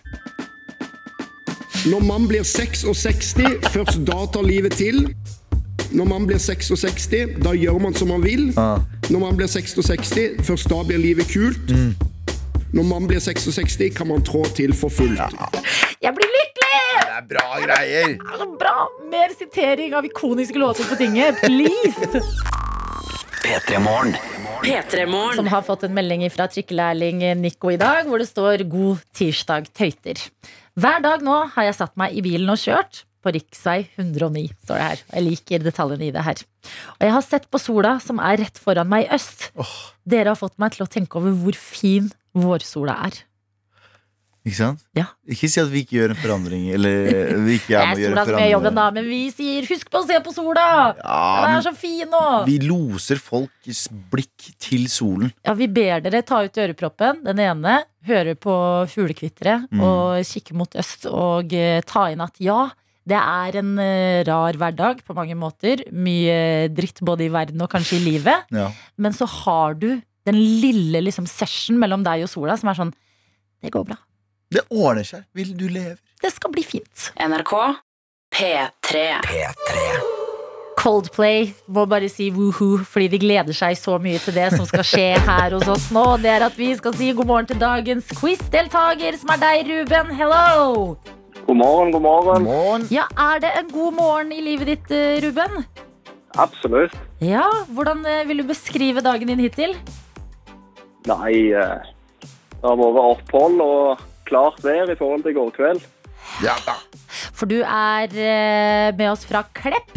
[1.84, 3.34] Når man blir 66,
[3.70, 5.04] først da tar livet til.
[5.94, 7.06] Når man blir 66,
[7.44, 8.48] da gjør man som man vil.
[8.58, 8.82] Ah.
[9.12, 11.70] Når man blir 66, først da blir livet kult.
[12.74, 15.20] Når man blir 66, kan man trå til for fullt.
[16.02, 16.80] Jeg blir lykkelig!
[17.04, 18.16] Det er bra greier!
[18.18, 18.76] Det er bra!
[19.12, 22.24] Mer sitering av ikoniske låter på tinget, please!
[23.44, 24.33] P3 Morgen.
[25.34, 29.66] Som har fått en melding fra trikkelærling Nico i dag, hvor det står 'God tirsdag,
[29.74, 30.28] tøyter'.
[30.74, 33.04] Hver dag nå har jeg satt meg i bilen og kjørt.
[33.24, 35.02] På riksvei 109, står det her.
[35.14, 36.42] Jeg liker detaljene i det her.
[37.00, 39.46] Og jeg har sett på sola som er rett foran meg i øst.
[40.04, 43.22] Dere har fått meg til å tenke over hvor fin vårsola er.
[44.44, 44.82] Ikke sant?
[44.92, 45.06] Ja.
[45.24, 48.24] Ikke si at vi ikke gjør en forandring, eller vi ikke er med å gjøre
[48.24, 50.66] en gjør jobben, da, men vi sier 'husk på å se på sola'!
[51.00, 52.44] Den er så fin nå!
[52.44, 55.32] vi loser folks blikk til solen.
[55.46, 58.52] Ja, vi ber dere ta ut øreproppen, den ene, høre på
[58.92, 59.80] fuglekvitteret Mm.
[59.80, 62.68] og kikke mot øst og eh, ta inn at ja,
[63.08, 65.80] det er en eh, rar hverdag på mange måter.
[65.92, 68.44] Mye dritt både i verden og kanskje i livet.
[68.52, 68.70] Ja.
[68.98, 72.92] Men så har du den lille liksom, session mellom deg og sola som er sånn
[73.64, 73.96] Det går bra.
[74.54, 75.24] Det ordner seg.
[75.34, 75.98] Vil du lever?
[76.24, 77.10] det skal bli fint.
[77.20, 77.52] NRK
[78.34, 79.00] P3.
[79.26, 79.80] P3.
[80.80, 84.84] Coldplay må bare si woohoo, fordi de gleder seg så mye til det som skal
[84.88, 86.04] skje her hos oss nå.
[86.22, 90.14] Det er at vi skal si god morgen til dagens quiz-deltaker, som er deg, Ruben.
[90.18, 90.96] Hello!
[91.44, 92.48] God morgen, god morgen.
[92.48, 92.86] Morgen.
[92.92, 95.64] Ja, Er det en god morgen i livet ditt, eh, Ruben?
[96.40, 96.96] Absolutt.
[97.20, 99.76] Ja, Hvordan eh, vil du beskrive dagen din hittil?
[101.06, 101.84] Nei, eh,
[102.24, 105.84] det har vært opphold og klart vær i forhold til i går kveld.
[106.42, 106.74] Ja da.
[107.36, 109.94] For du er eh, med oss fra Klepp.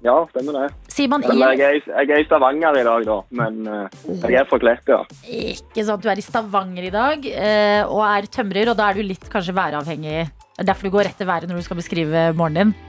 [0.00, 0.68] Ja, stemmer det.
[0.88, 3.16] Sier man Eller jeg er, jeg er i Stavanger i dag, da.
[3.36, 3.98] Men eh,
[4.30, 5.00] jeg er fra Klepp, ja.
[5.28, 9.00] Ikke sant, du er i Stavanger i dag eh, og er tømrer, og da er
[9.00, 10.22] du litt kanskje væravhengig.
[10.56, 12.88] Det er derfor du går rett til været når du skal beskrive morgenen din.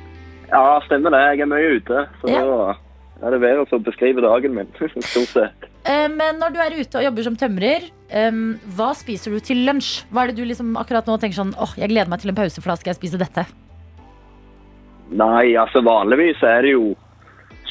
[0.52, 1.22] Ja, stemmer det.
[1.34, 2.06] Jeg er mye ute.
[2.22, 2.46] Så Ja.
[3.20, 4.72] da er det været som beskriver dagen min,
[5.12, 5.68] stort sett.
[5.88, 8.40] Eh, Men når du er ute og jobber som tømrer, eh,
[8.78, 10.06] hva spiser du til lunsj?
[10.12, 12.40] Hva er det du liksom akkurat nå tenker sånn åh, jeg gleder meg til en
[12.40, 13.46] pause, for da skal jeg spise dette?
[15.12, 16.92] Nei, altså vanligvis er det jo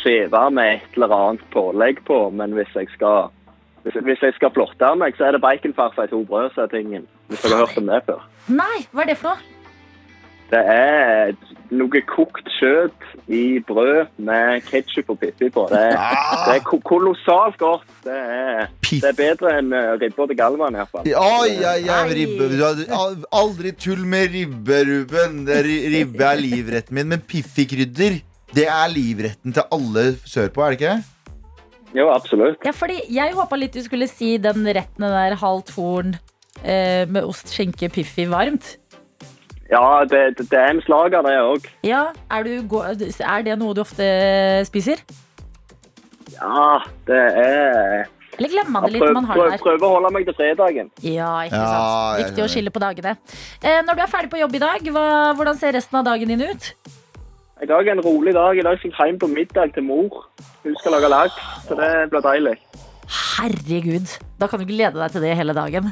[0.01, 3.31] skive med et eller annet pålegg på, men hvis jeg skal
[3.85, 6.75] hvis, hvis jeg skal flotte meg, så er det baconfarsa i to brød, sa er
[6.75, 7.07] tingen.
[7.31, 8.27] Hvis dere har hørt om det før.
[8.53, 9.60] Nei, hva er det for noe?
[10.51, 11.33] Det er
[11.71, 15.67] noe kokt kjøtt i brød med ketsjup og pippi på.
[15.71, 15.93] Det er,
[16.49, 17.85] det er ko- kolossalt godt.
[18.03, 21.07] Det er, det er bedre enn uh, ribba til Galvan, iallfall.
[21.07, 22.49] Oi, oi, oi, ribbe.
[22.51, 25.45] Du hadde aldri tull med ribbe, Ruben.
[25.47, 28.19] Det ribbe er livretten min, men piffikrydder
[28.51, 30.99] det er livretten til alle sørpå, er det ikke?
[31.95, 32.59] Jo, absolutt.
[32.67, 36.17] Ja, fordi jeg håpa litt du skulle si den retten den der halvt horn
[36.65, 38.77] eh, med ost, skinke, piffi varmt.
[39.71, 41.67] Ja, det, det, det er en slager, det òg.
[41.87, 42.79] Ja, er, du,
[43.23, 44.07] er det noe du ofte
[44.67, 45.03] spiser?
[46.35, 49.63] Ja, det er Eller glemmer man det litt når prøver, man har det der?
[49.63, 50.91] prøver å holde meg til fredagen.
[51.05, 52.23] Ja, ikke Ja, sant.
[52.25, 53.15] Viktig å skille på dagene.
[53.63, 55.05] Eh, når du er ferdig på jobb i dag, hva,
[55.39, 56.71] hvordan ser resten av dagen din ut?
[57.61, 58.57] I dag er en rolig dag.
[58.57, 60.23] I dag skal jeg hjem på middag til mor.
[60.65, 62.57] Hun skal lage laks, så det blir deilig.
[63.37, 65.91] Herregud, da kan du glede deg til det hele dagen.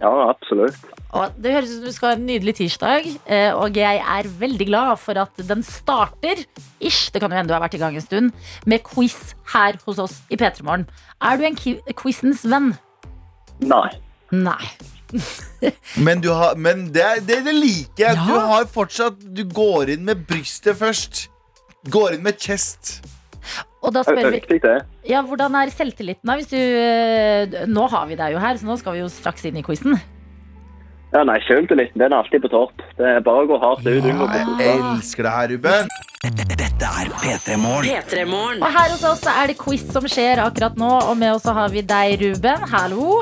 [0.00, 0.76] Ja, absolutt.
[1.14, 4.26] Og det høres ut som du skal ha en nydelig tirsdag, eh, og jeg er
[4.40, 6.40] veldig glad for at den starter,
[6.82, 8.32] ish, det kan jo hende du har vært i gang en stund,
[8.66, 10.88] med quiz her hos oss i P3 Morgen.
[11.22, 11.58] Er du en
[11.94, 12.72] quizens venn?
[13.62, 13.86] Nei.
[14.34, 14.64] Nei.
[16.06, 18.16] Men, du har, men det, er- det, det liker jeg.
[18.18, 18.24] Ja.
[18.26, 21.28] Du har fortsatt Du går inn med brystet først.
[21.94, 22.96] Går inn med chest.
[23.84, 24.40] Og da spør vi
[25.10, 26.38] ja, hvordan er selvtilliten da?
[26.40, 29.44] Hvis du, eh, nå har vi deg jo her, så nå skal vi jo straks
[29.44, 29.98] inn i quizen.
[31.14, 32.80] Ja, nei, Selvtilliten den er alltid på topp.
[32.98, 34.08] Det er bare å gå hardt ut.
[34.08, 34.24] Ja,
[34.58, 35.92] jeg elsker det her, Ruben.
[36.24, 38.64] Dette er P3 Morgen.
[38.64, 41.70] Og her hos oss er det quiz som skjer akkurat nå, og med oss har
[41.70, 42.66] vi deg, Ruben.
[42.72, 43.20] Hallo.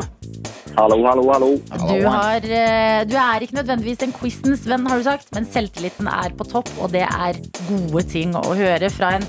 [0.72, 1.50] Hallo, hallo, hallo.
[1.68, 6.08] Du, har, eh, du er ikke nødvendigvis en quizens venn, har du sagt, men selvtilliten
[6.08, 7.36] er på topp, og det er
[7.68, 9.26] gode ting å høre fra en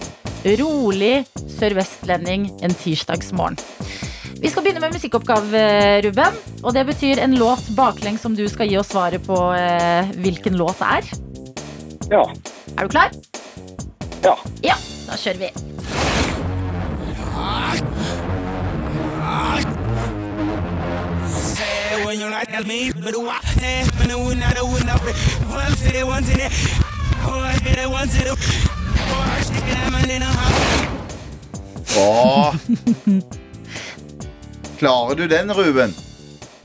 [0.59, 1.23] rolig
[1.57, 3.59] sørvestlending en tirsdagsmorgen.
[4.43, 5.59] Vi skal begynne med musikkoppgave,
[6.03, 6.39] Ruben.
[6.63, 10.57] Og det betyr en låt baklengs som du skal gi oss svaret på eh, hvilken
[10.59, 11.13] låt det er.
[12.11, 12.25] Ja.
[12.75, 13.15] Er du klar?
[14.23, 14.35] Ja.
[14.63, 14.75] Ja,
[15.07, 15.53] da kjører vi.
[22.05, 23.39] when you like that me, but do I
[23.97, 25.01] when I would I would not,
[25.49, 26.43] one city, one city,
[27.23, 28.29] oh, I did it, one city,
[31.97, 32.55] Åh.
[34.77, 35.93] Klarer du den, Ruben?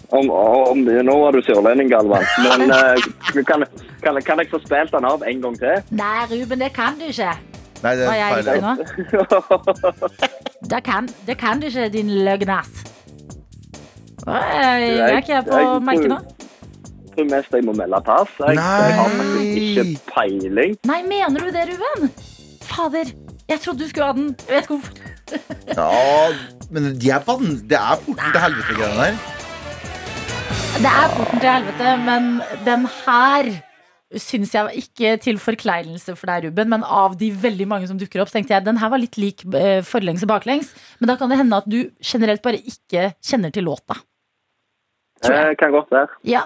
[0.08, 2.24] Om, om, nå var du sørlending, Galvan.
[2.42, 3.64] Men eh, kan,
[4.02, 5.82] kan, kan jeg få spilt den av en gang til?
[5.90, 7.34] Nei, Ruben, det kan du ikke.
[7.82, 8.64] Nei, det er feil.
[10.68, 12.68] Det kan, det kan du ikke, din løgnas.
[14.26, 16.18] Jeg er ikke på merket nå.
[17.18, 18.30] Jeg mest jeg må melde pass.
[18.38, 20.76] Jeg, jeg har faktisk ikke peiling.
[20.86, 22.12] Nei, mener du det, Ruben?
[22.62, 23.10] Fader,
[23.50, 24.28] jeg trodde du skulle ha den.
[24.46, 25.04] Jeg vet ikke hvorfor.
[25.78, 26.30] Ja,
[26.72, 29.18] men de er van det er porten til helvete, greiene der.
[30.78, 32.28] Det er porten til helvete, men
[32.64, 33.50] den her
[34.22, 38.22] syns jeg ikke til forkleinelse for deg, Ruben, men av de veldig mange som dukker
[38.22, 40.70] opp, så tenkte jeg den her var litt lik eh, forlengs og baklengs.
[41.02, 43.98] Men da kan det hende at du generelt bare ikke kjenner til låta.
[45.24, 45.48] Tror jeg.
[45.50, 46.08] Det kan godt være.
[46.30, 46.42] Ja,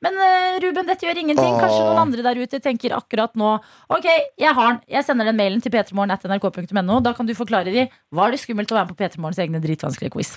[0.00, 1.58] Men eh, Ruben, dette gjør ingenting.
[1.60, 3.50] Kanskje noen andre der ute tenker akkurat nå
[3.92, 4.06] Ok,
[4.40, 4.80] jeg har den.
[4.96, 7.00] Jeg sender den mailen til p3morgen.nrk.no.
[7.04, 9.60] Da kan du forklare de Var det skummelt å være med på P3 Morgens egne
[9.64, 10.36] dritvanskelige quiz?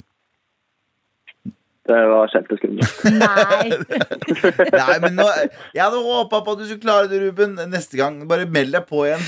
[1.87, 2.95] Det var kjempeskummelt.
[3.15, 3.69] Nei.
[4.81, 5.23] Nei, men nå,
[5.71, 7.53] jeg hadde håpa på at du skulle klare det, Ruben.
[7.71, 8.17] Neste gang.
[8.27, 9.23] Bare meld deg på igjen.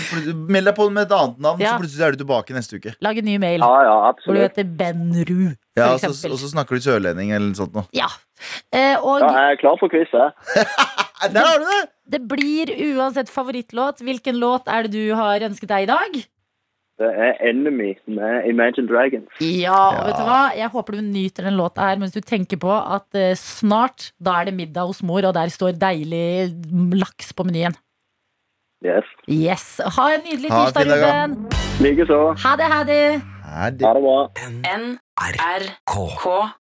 [0.52, 1.78] Meld deg på med et annet navn, Ja.
[1.78, 2.98] så plutselig er du tilbake neste uke.
[3.06, 3.95] Lag en ny mail Ja, ja,
[4.26, 7.60] hvor du heter Benru, for Ja, og så, og så snakker du sørlending eller noe
[7.62, 7.72] sånt.
[7.80, 7.88] noe.
[7.95, 8.10] Ja.
[8.71, 10.65] Eh, og Ja, jeg er klar for quiz, jeg.
[11.34, 11.86] Der har du det!
[12.10, 13.99] Det blir uansett favorittlåt.
[14.06, 16.21] Hvilken låt er det du har ønsket deg i dag?
[16.99, 19.28] Det er Enemy med Imagine Dragons.
[19.39, 20.39] Ja, og vet du hva?
[20.58, 24.39] Jeg håper du nyter den låta her mens du tenker på at eh, snart da
[24.41, 26.52] er det middag hos mor, og der står deilig
[26.99, 27.78] laks på menyen.
[28.84, 29.08] Yes.
[29.28, 29.63] Yes.
[29.95, 30.91] Ha en nydelig tirsdag.
[30.91, 31.38] Ruben.
[31.84, 32.19] Likeså.
[32.43, 32.80] Ha det, ha.
[32.80, 33.02] Er det
[33.47, 34.19] Ha det bra.
[35.20, 35.94] NRK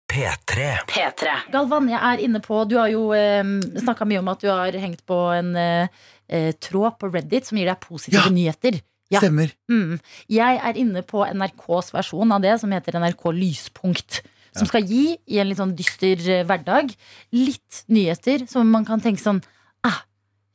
[0.08, 0.66] P3.
[0.88, 1.32] P3.
[1.52, 3.42] Galvan, jeg er inne på Du har jo eh,
[3.82, 5.90] snakka mye om at du har hengt på en eh,
[6.32, 8.32] eh, tråd på Reddit som gir deg positive Ja.
[8.32, 8.78] nyheter.
[9.12, 9.20] Ja.
[9.20, 9.52] Stemmer.
[9.70, 9.98] Mm.
[10.32, 14.22] Jeg er inne på NRKs versjon av det, som heter NRK Lyspunkt.
[14.56, 16.94] Som skal gi, i en litt sånn dyster eh, hverdag,
[17.36, 19.42] litt nyheter som man kan tenke sånn
[19.86, 20.00] ah,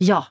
[0.01, 0.23] Ja,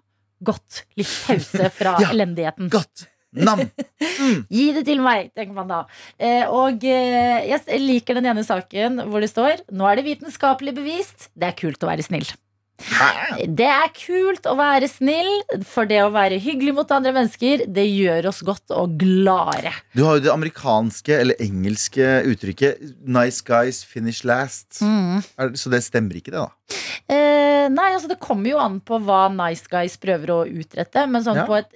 [0.43, 0.83] godt.
[0.99, 2.11] Litt pause fra Ja.
[2.11, 2.69] elendigheten.
[2.73, 3.07] Godt.
[3.37, 3.63] Nam.
[4.55, 5.81] Gi det til meg, tenker man da.
[6.19, 10.75] Eh, og eh, jeg liker den ene saken hvor det står Nå er det vitenskapelig
[10.79, 11.31] bevist.
[11.39, 12.27] Det er kult å være snill.
[13.51, 15.29] Det er kult å være snill,
[15.69, 19.73] for det å være hyggelig mot andre mennesker, det gjør oss godt og gladere.
[19.97, 24.81] Du har jo det amerikanske eller engelske uttrykket 'nice guys finish last'.
[24.83, 25.23] Mm.
[25.57, 26.49] Så det stemmer ikke, det, da?
[27.11, 31.23] Eh, nei, altså det kommer jo an på hva Nice Guys prøver å utrette, men
[31.25, 31.47] sånn Ja.
[31.47, 31.71] på et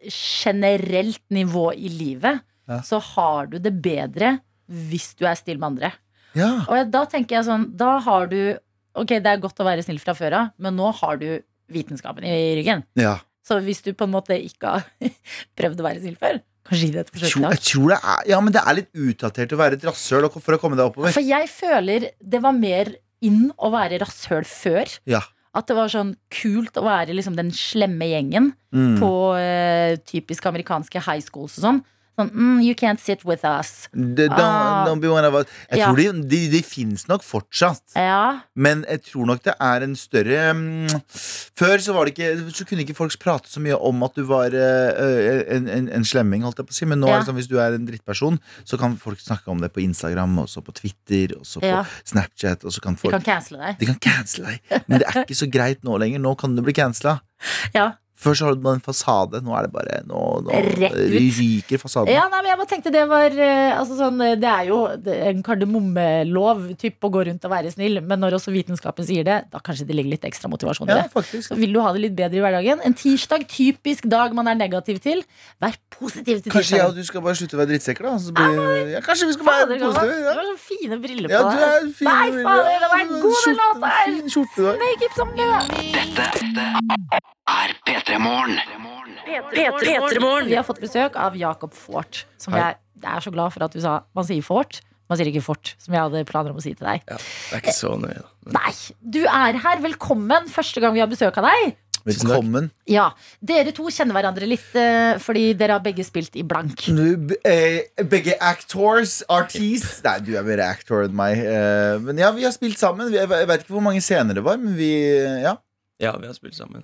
[0.44, 2.80] generelt nivå i livet, Ja.
[2.80, 4.40] så har du det bedre
[4.70, 5.92] hvis du er snill med andre.
[6.34, 6.64] Ja.
[6.68, 8.56] Og da tenker jeg sånn, da har du
[8.94, 11.28] Ok, det er godt å være snill fra før av, men nå har du
[11.74, 12.84] vitenskapen i ryggen.
[13.00, 13.16] ja.
[13.44, 14.84] Så hvis du på en måte ikke har
[15.58, 17.52] prøvd å være snill før, kanskje gi det et forsøk i dag.
[17.58, 20.56] jeg tror det er Ja, men det er litt utdatert å være et rasshøl for
[20.56, 21.12] å komme deg oppover.
[21.12, 24.94] For jeg føler det var mer inn å være rasshøl før.
[25.04, 25.20] Ja.
[25.54, 28.96] At det var sånn kult å være liksom den slemme gjengen Mm.
[28.98, 31.76] på uh, typisk amerikanske high schools og sånn.
[32.14, 33.88] Sånn, mm, you can't sit with us.
[33.92, 34.84] The, don't, Ah.
[34.86, 35.46] don't be one of us.
[35.70, 35.86] Jeg Ja.
[35.88, 37.82] tror de, de, de fins nok fortsatt.
[37.96, 40.86] Ja, Men jeg tror nok det er en større um,
[41.58, 44.22] Før så, var det ikke, så kunne ikke folk prate så mye om at du
[44.24, 46.84] var uh, en, en, en slemming, holdt jeg på å si.
[46.86, 47.16] Men nå Ja.
[47.16, 49.82] er det sånn hvis du er en drittperson, så kan folk snakke om det på
[49.82, 51.86] Instagram, og så på Twitter, og så på.
[52.04, 53.78] Snapchat, og så kan folk, de kan cancele deg.
[53.82, 54.82] De kan cancele deg.
[54.88, 56.20] Men det er ikke så greit nå lenger.
[56.22, 57.20] Nå kan du bli cancela.
[57.74, 57.92] Ja.
[58.14, 59.40] Før så hadde man en fasade.
[59.44, 62.12] Nå er det bare Nå, nå ryker fasaden.
[62.14, 64.78] Ja, nei, men jeg bare tenkte det var eh, altså sånn, eh, Det er jo
[65.02, 69.26] det en kardemommelov typ, å gå rundt og være snill, men når også vitenskapen sier
[69.26, 71.10] det, da kanskje det ligger litt ekstra motivasjon i Ja, det.
[71.12, 71.48] faktisk.
[71.50, 72.78] Så vil du ha det litt bedre i hverdagen.
[72.86, 75.24] En tirsdag, typisk dag man er negativ til.
[75.60, 76.54] Vær positiv til tirsdag.
[76.58, 78.14] Kanskje jeg og du skal bare slutte å være drittsekker, da?
[78.22, 78.50] Så blir,
[78.94, 80.16] ja, kanskje vi skal være Fader, positive?
[80.22, 81.90] Du har så fine briller på Ja, du er deg.
[82.08, 84.08] Nei, fader, det var en god låt her.
[84.64, 84.76] Har.
[85.04, 85.62] It some good.
[87.44, 88.58] Er P3 Morgen.
[89.54, 90.48] P3morgen.
[90.48, 92.24] Vi har fått besøk av Jakob Fort.
[92.40, 92.60] Som Hei.
[92.60, 95.74] jeg, er så glad for at du sa Man sier Fort, man sier ikke Fort.
[95.82, 97.06] Som jeg hadde planer om å si til deg.
[97.08, 98.28] Ja, det er ikke så nøye, da.
[98.44, 98.74] Men Nei,
[99.16, 99.80] du er her.
[99.84, 100.52] Velkommen.
[100.52, 101.74] Første gang vi har besøk av deg.
[102.04, 102.68] Velkommen.
[102.90, 103.06] Ja,
[103.40, 106.84] Dere to kjenner hverandre litt eh, fordi dere har begge spilt i blank.
[106.92, 111.40] Du, eh, begge actors, artists Nei, du er mer actor enn meg.
[111.40, 113.08] Eh, men ja, vi har spilt sammen.
[113.14, 114.92] Jeg vet ikke hvor mange scener det var, men vi
[115.46, 115.56] Ja.
[116.02, 116.82] Ja, vi har spilt sammen.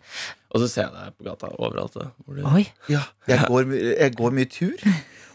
[0.55, 1.97] Og så ser jeg deg på gata overalt.
[1.99, 4.85] Da, hvor du, Oi, ja jeg, går, jeg går mye tur.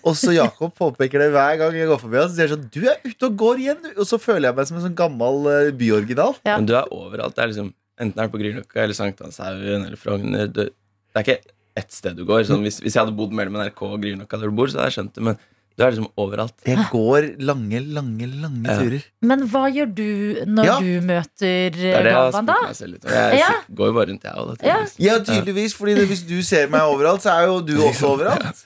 [0.06, 2.30] Og så Jakob påpeker det hver gang jeg går forbi han.
[2.30, 3.82] Så sier sånn, du er ute og går igjen.
[3.96, 6.38] Og så føler jeg meg som en sånn gammel eh, byoriginal.
[6.46, 6.60] Ja.
[6.60, 7.36] Men du er overalt.
[7.36, 10.52] Det er liksom, enten er det på Grünerløkka eller Sankthanshaugen eller Frogner.
[10.54, 12.46] Det, det er ikke ett sted du går.
[12.48, 14.92] Sånn, hvis, hvis jeg hadde bodd mellom NRK og Grünerløkka der du bor, så hadde
[14.94, 15.26] jeg skjønt det.
[15.32, 15.42] Men
[15.78, 16.54] du er liksom overalt.
[16.66, 18.78] Jeg går lange, lange, lange Ja.
[18.80, 19.04] turer.
[19.22, 20.06] Men hva gjør du
[20.48, 20.80] når Ja.
[20.80, 22.56] du møter er jeg Galvan, da?
[22.64, 23.04] meg selv litt.
[23.04, 23.50] Jeg Ja.
[23.74, 24.64] går jo bare rundt, jeg òg.
[24.64, 24.78] Ja.
[24.98, 28.66] Ja, tydeligvis, fordi det, hvis du ser meg overalt, så er jo du også overalt.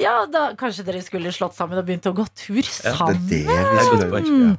[0.00, 3.28] Ja, da Kanskje dere skulle slått sammen og begynt å gå tur sammen?
[3.28, 4.58] det Det er poeng.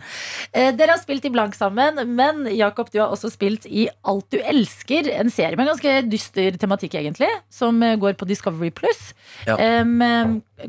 [0.53, 4.29] Eh, Dere har spilt i blank sammen, men Jakob, du har også spilt i Alt
[4.31, 5.07] du elsker.
[5.19, 9.13] En serie med ganske dyster tematikk, egentlig, som går på Discovery Pluss.
[9.45, 9.55] Ja.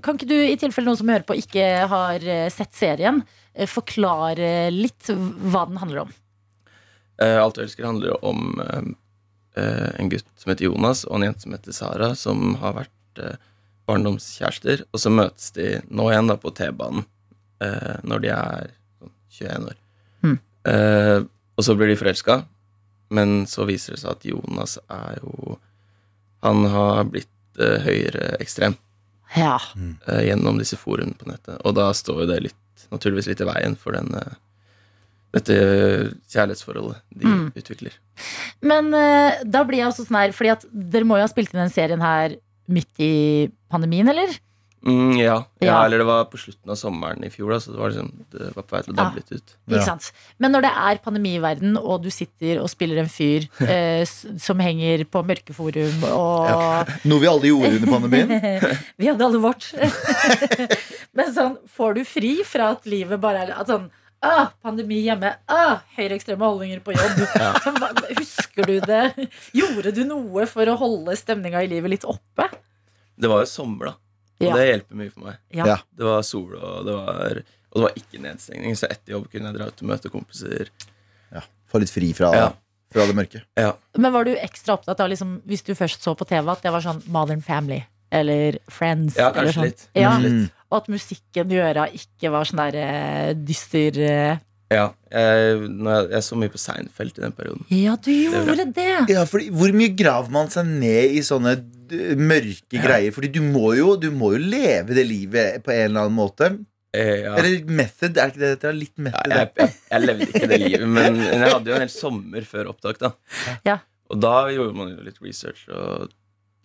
[0.04, 3.22] Kan ikke du, i tilfelle noen som hører på, ikke har eh, sett serien,
[3.54, 6.10] eh, forklare litt hva den handler om?
[7.24, 8.90] Eh, Alt du elsker handler jo om eh,
[9.62, 13.22] eh, en gutt som heter Jonas, og en jente som heter Sara, som har vært
[13.24, 13.38] eh,
[13.88, 14.84] barndomskjærester.
[14.92, 17.06] Og så møtes de nå igjen da på T-banen
[18.06, 18.68] når de er
[19.00, 19.78] sånn 21 år.
[20.22, 20.34] Mm.
[21.58, 22.36] Og så blir de forelska,
[23.10, 25.56] men så viser det seg at Jonas er jo
[26.46, 28.76] Han har blitt eh, høyreekstrem
[29.36, 29.58] Ja.
[29.76, 31.58] uh, gjennom disse forumene på nettet.
[31.64, 34.36] Og da står jo det litt, naturligvis litt i veien for den, uh,
[35.36, 35.54] dette
[36.32, 37.52] kjærlighetsforholdet de Mm.
[37.54, 37.92] utvikler.
[38.62, 41.52] Men uh, da blir jeg også sånn her, fordi at dere må jo ha spilt
[41.54, 42.36] inn den serien her
[42.68, 44.32] midt i pandemien, eller?
[44.86, 45.44] Mm, ja.
[45.58, 45.84] ja, Ja.
[45.84, 48.50] eller det var på slutten av sommeren i fjor, da, så det var, liksom, det
[48.54, 49.02] var på vei til å Ja.
[49.02, 49.54] dabbe litt ut.
[49.68, 50.12] Ikke sant?
[50.38, 54.04] Men når det er pandemi i verden, og du sitter og spiller en fyr eh,
[54.38, 58.76] som henger på mørkeforum og Noe vi alle gjorde under pandemien.
[58.98, 59.72] Vi hadde alle vårt.
[61.18, 65.30] Men sånn, får du fri fra at livet bare er at sånn Ah, pandemi hjemme.
[65.46, 67.20] Ah, Høyreekstreme holdninger på jobb.
[67.38, 67.52] Ja.
[68.18, 69.28] husker du det?
[69.54, 72.48] Gjorde du noe for å holde stemninga i livet litt oppe?
[73.14, 73.94] Det var jo sommer, da.
[74.38, 75.38] Og det hjelper mye for meg.
[75.50, 77.40] Det var sol, og det var,
[77.72, 80.70] og det var ikke nedstengning, så etter jobb kunne jeg dra ut og møte kompiser.
[81.34, 82.48] Ja, Få litt fri fra, Ja.
[82.94, 83.42] fra det mørke.
[83.58, 83.72] Ja.
[83.98, 86.72] Men var du ekstra opptatt av, liksom, hvis du først så på TV, at det
[86.72, 89.16] var sånn Modern Family eller Friends?
[89.18, 89.64] Ja, eller kanskje sånn.
[89.72, 89.88] litt.
[89.94, 90.50] Ja, Mm.
[90.70, 94.38] Og at musikken du gjør av ikke var sånn der uh, dyster uh...
[94.70, 97.64] Ja, jeg, jeg, jeg så mye på Seinfeld i den perioden.
[97.72, 98.74] Ja, du gjorde det!
[98.76, 99.14] det!
[99.14, 101.54] Ja, fordi Hvor mye graver man seg ned i sånne
[102.18, 103.12] mørke greier?
[103.14, 106.50] Fordi du må, jo, du må jo leve det livet på en eller annen måte.
[106.96, 107.34] Eh, ja.
[107.36, 108.72] Eller method, er ikke det dette?
[108.76, 109.28] Litt method.
[109.32, 112.46] Ja, jeg, jeg, jeg levde ikke det livet, men jeg hadde jo en hel sommer
[112.48, 113.00] før opptak.
[113.02, 113.12] da
[113.68, 113.78] Ja.
[114.08, 116.08] Og da gjorde man jo litt research, og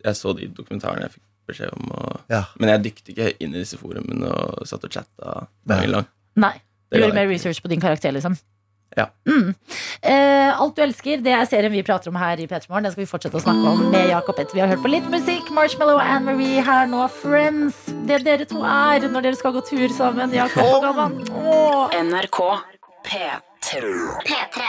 [0.04, 1.90] jeg så de dokumentarene jeg fikk beskjed om.
[1.92, 2.46] Og, Ja.
[2.56, 6.08] Men jeg dykket ikke inn i disse forumene og satt og chatta dagen lang.
[6.40, 6.54] Nei.
[6.94, 8.38] Du gjorde mer research på din karakter, liksom.
[8.98, 9.08] Ja.
[9.28, 9.54] Mm.
[10.02, 12.84] Eh, Alt du elsker, det er serien vi prater om her i Petermorgen.
[12.88, 15.08] Den skal vi fortsette å snakke om med Jakob etter vi har hørt på litt
[15.14, 15.50] musikk.
[15.56, 17.06] Marshmallow og Anne Marie her nå.
[17.22, 17.80] Friends.
[18.08, 20.34] Det dere to er når dere skal gå tur sammen.
[20.36, 21.18] Jakob og Galvan.
[22.04, 22.40] NRK
[23.08, 23.53] P3.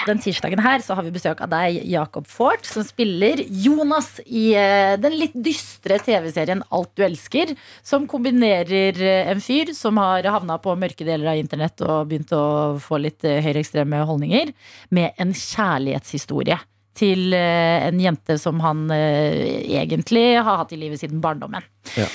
[0.05, 4.53] Den tirsdagen her så har vi besøk av deg, Jakob Fort, som spiller Jonas i
[4.59, 10.27] eh, den litt dystre TV-serien Alt du elsker, som kombinerer eh, en fyr som har
[10.31, 12.45] havna på mørke deler av internett og begynt å
[12.83, 14.55] få litt eh, høyreekstreme holdninger,
[14.95, 16.61] med en kjærlighetshistorie.
[16.95, 21.65] Til eh, en jente som han eh, egentlig har hatt i livet siden barndommen.
[21.99, 22.07] Ja.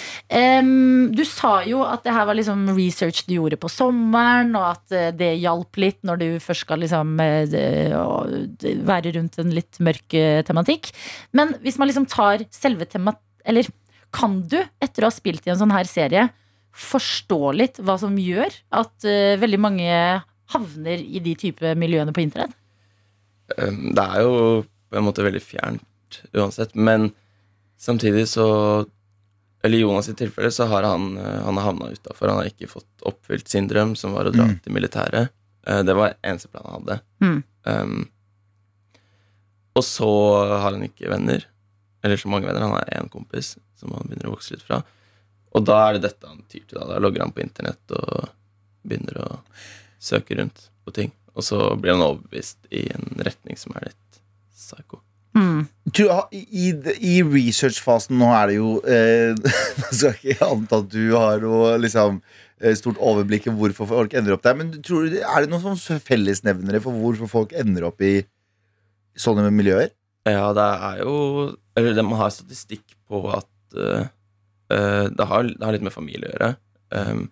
[0.61, 4.69] Um, du sa jo at det her var liksom research du gjorde på sommeren, og
[4.69, 10.15] at eh, det hjalp litt når du først skal liksom være rundt en litt mørk
[10.47, 10.93] tematikk.
[11.35, 13.19] Men hvis man liksom tar selve temat...
[13.43, 13.67] Eller
[14.15, 16.29] kan du, etter å ha spilt i en sånn her serie,
[16.71, 19.05] forstå litt hva som gjør at
[19.41, 19.91] veldig mange
[20.53, 22.55] havner i de type miljøene på internett?
[23.57, 27.11] Um, Det er jo på en måte veldig fjernt uansett, men
[27.79, 28.85] samtidig så
[29.63, 32.29] Eller i Jonas sitt tilfelle så har han, uh, han har havna utafor.
[32.29, 34.59] Han har ikke fått oppfylt sin drøm, som var å dra Mm.
[34.63, 35.29] til militæret.
[35.67, 37.01] Uh, Det var eneste planen han hadde.
[37.21, 37.43] Mm.
[37.65, 38.09] Um,
[39.75, 40.07] og så
[40.59, 41.43] har han ikke venner.
[42.03, 42.61] Eller så mange venner.
[42.61, 44.81] Han har én kompis som han begynner å vokse litt fra.
[45.55, 46.79] Og da er det dette han tyr til.
[46.79, 48.29] Da, da logger han på internett og
[48.87, 49.39] begynner å
[49.99, 51.11] søke rundt på ting.
[51.39, 54.19] Og så blir han overbevist i en retning som er litt
[54.55, 55.01] psycho.
[55.37, 55.67] Mm.
[55.93, 59.37] Tror, I, i, researchfasen nå er det jo eh,
[59.85, 62.17] Jeg skal ikke anta at du har noe liksom,
[62.59, 64.57] eh, stort overblikk i hvorfor folk ender opp der.
[64.59, 68.17] Men tror er det noen sånn fellesnevnere for hvorfor folk ender opp i
[69.19, 69.93] sånne miljøer?
[70.27, 71.13] Ja, det er jo
[71.77, 74.09] Eller det- man har statistikk på at uh,
[74.69, 76.49] eh, det, har, det har litt med familie å gjøre.
[76.91, 77.29] Um,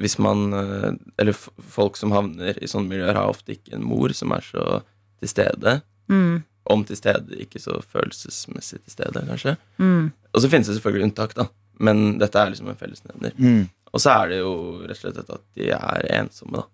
[0.00, 4.12] hvis man eh, Eller folk som havner i sånne miljøer, har ofte ikke en mor
[4.16, 4.64] som er så
[5.20, 5.80] til stede.
[6.10, 6.42] Mm.
[6.70, 9.56] Om til stede, ikke så følelsesmessig til stede, kanskje.
[9.78, 10.10] Mm.
[10.32, 11.48] Og så finnes det selvfølgelig unntak, da.
[11.80, 13.32] Men dette er liksom en fellesnevner.
[13.40, 13.68] Mm.
[13.92, 14.52] Og så er det jo
[14.84, 16.66] rett og slett at de er ensomme, da.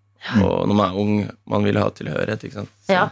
[0.43, 1.15] Og når man er ung,
[1.47, 2.73] man vil ha tilhørighet, ikke sant.
[2.87, 3.07] Så, Ja.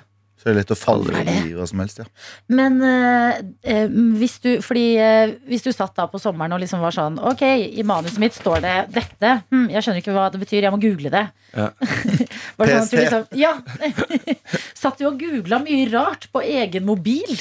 [0.44, 2.02] Så det er lett å falle i hva som helst.
[2.02, 2.04] Ja.
[2.52, 6.82] Men eh, eh, hvis du Fordi eh, hvis du satt da på sommeren og liksom
[6.84, 9.30] var sånn Ok, i manuset mitt står det dette.
[9.48, 10.66] Hm, jeg skjønner ikke hva det betyr.
[10.66, 11.24] Jeg må google det.
[11.56, 11.70] Ja.
[12.58, 13.54] var det sånn at du liksom Ja.
[14.84, 17.40] satt du og googla mye rart på egen mobil?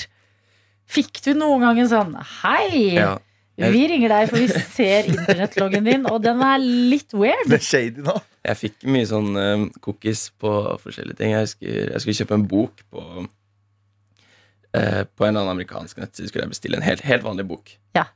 [0.88, 2.96] Fikk du noen gang en sånn Hei!
[3.02, 3.18] Ja.
[3.54, 7.46] Vi ringer deg, for vi ser internettloggen din, og den er litt weird.
[7.52, 8.16] Det er shady nå.
[8.44, 10.52] Jeg fikk mye sånn eh, cookies på
[10.82, 11.36] forskjellige ting.
[11.36, 16.32] Jeg skulle, jeg skulle kjøpe en bok på uh, På en eller annen amerikansk nettside
[16.32, 17.76] skulle jeg bestille en helt, helt vanlig bok.
[17.96, 18.08] Ja.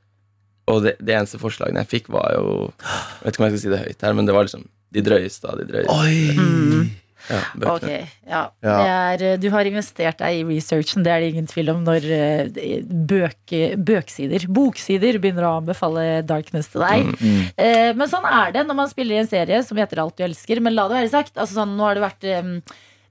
[0.67, 2.47] Og det, det eneste forslagene jeg fikk, var jo
[2.81, 4.65] Jeg vet ikke om jeg skal si det høyt her, men det var liksom
[4.97, 5.93] de drøyeste av de drøyeste.
[5.93, 6.87] Oi!
[7.29, 7.39] Ja,
[7.73, 8.41] Ok, ja.
[8.63, 8.77] Ja.
[8.77, 11.83] Det er, eh, du har investert deg i researchen, det er det ingen tvil om
[11.83, 13.53] når eh, bøk,
[13.83, 17.11] bøksider, boksider begynner å anbefale darkness til deg.
[17.19, 17.41] Mm.
[17.57, 20.23] Eh, Men sånn er det når man spiller i en serie som heter Alt du
[20.27, 20.61] elsker.
[20.63, 22.27] Men la det være sagt, altså sånn, nå har det vært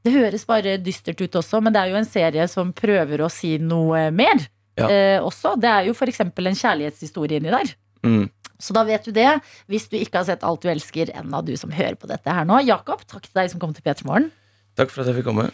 [0.07, 3.31] Det høres bare dystert ut også, men det er jo en serie som prøver å
[3.33, 4.45] si noe mer.
[4.79, 4.87] Ja.
[4.89, 5.57] Eh, også.
[5.59, 6.21] Det er jo f.eks.
[6.21, 7.73] en kjærlighetshistorie inni der.
[8.07, 8.29] Mm.
[8.63, 9.29] Så da vet du det,
[9.71, 12.47] hvis du ikke har sett Alt du elsker ennå, du som hører på dette her
[12.49, 12.61] nå.
[12.67, 14.31] Jakob, takk til deg som kom til P3 Morgen.
[14.77, 15.49] Takk for at jeg fikk komme.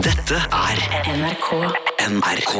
[0.00, 1.48] Dette er NRK
[2.08, 2.54] NRK.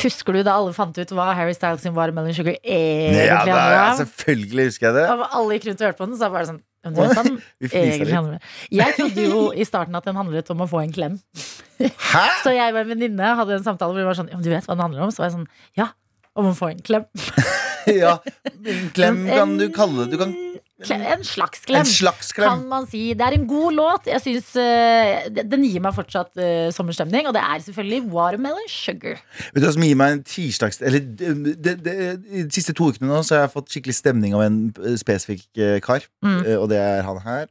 [0.00, 3.52] Husker du da alle fant ut hva Harry Styles sin Watermelon Sugar egentlig Ja, det
[3.54, 5.04] ja, selvfølgelig husker jeg det.
[5.12, 6.60] Og alle gikk rundt og hørte på den, så var det sånn?
[8.80, 11.18] Jeg trodde jo i starten at den handlet om å få en klem.
[11.76, 12.22] Hæ?
[12.44, 14.64] Så jeg og en venninne hadde en samtale hvor vi var sånn «Ja, Du vet
[14.64, 15.12] hva den handler om?
[15.12, 15.90] Så var jeg sånn Ja,
[16.40, 17.04] om å få en klem.
[18.02, 18.18] Ja,
[18.66, 20.12] en klem kan du kalle det.
[20.14, 20.34] Du kan
[20.80, 21.80] en slags klem.
[21.80, 22.48] En slags klem.
[22.48, 23.12] Kan man si.
[23.12, 24.06] Det er en god låt.
[24.08, 29.20] Jeg synes, uh, Den gir meg fortsatt uh, sommerstemning, og det er selvfølgelig Watermelon Sugar.
[29.52, 30.80] Vet du hva som gir meg en tirsdags...
[30.80, 31.96] Eller de, de, de,
[32.32, 34.96] I de siste to ukene nå Så har jeg fått skikkelig stemning av en eh,
[35.00, 36.06] spesifikk uh, kar.
[36.24, 36.38] Mm.
[36.46, 37.50] Eh, Og det er han her.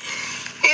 [0.00, 0.72] Fy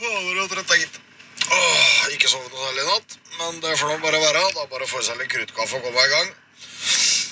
[0.00, 1.02] fader, og trøtt, gitt.
[1.46, 4.48] Åh, ikke sovet noe særlig i natt, men det får nå bare være.
[4.56, 6.34] Da bare få seg litt kruttkaffe og komme i gang.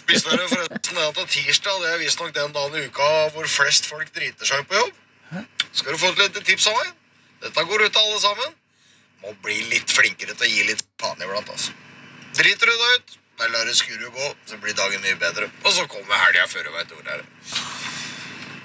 [0.05, 3.49] Dere forresten det at det er tirsdag det er visstnok den dagen i uka hvor
[3.49, 4.93] flest folk driter seg på jobb?
[5.73, 6.93] Skal du få et lite tips av meg?
[7.45, 8.55] Dette går ut til alle sammen.
[9.25, 11.73] Må bli litt flinkere til å gi litt faen iblant, altså.
[12.37, 15.49] Driter du deg ut, bare lar det skure gå, så blir dagen mye bedre.
[15.65, 17.25] Og så kommer helga før du veit ordet er.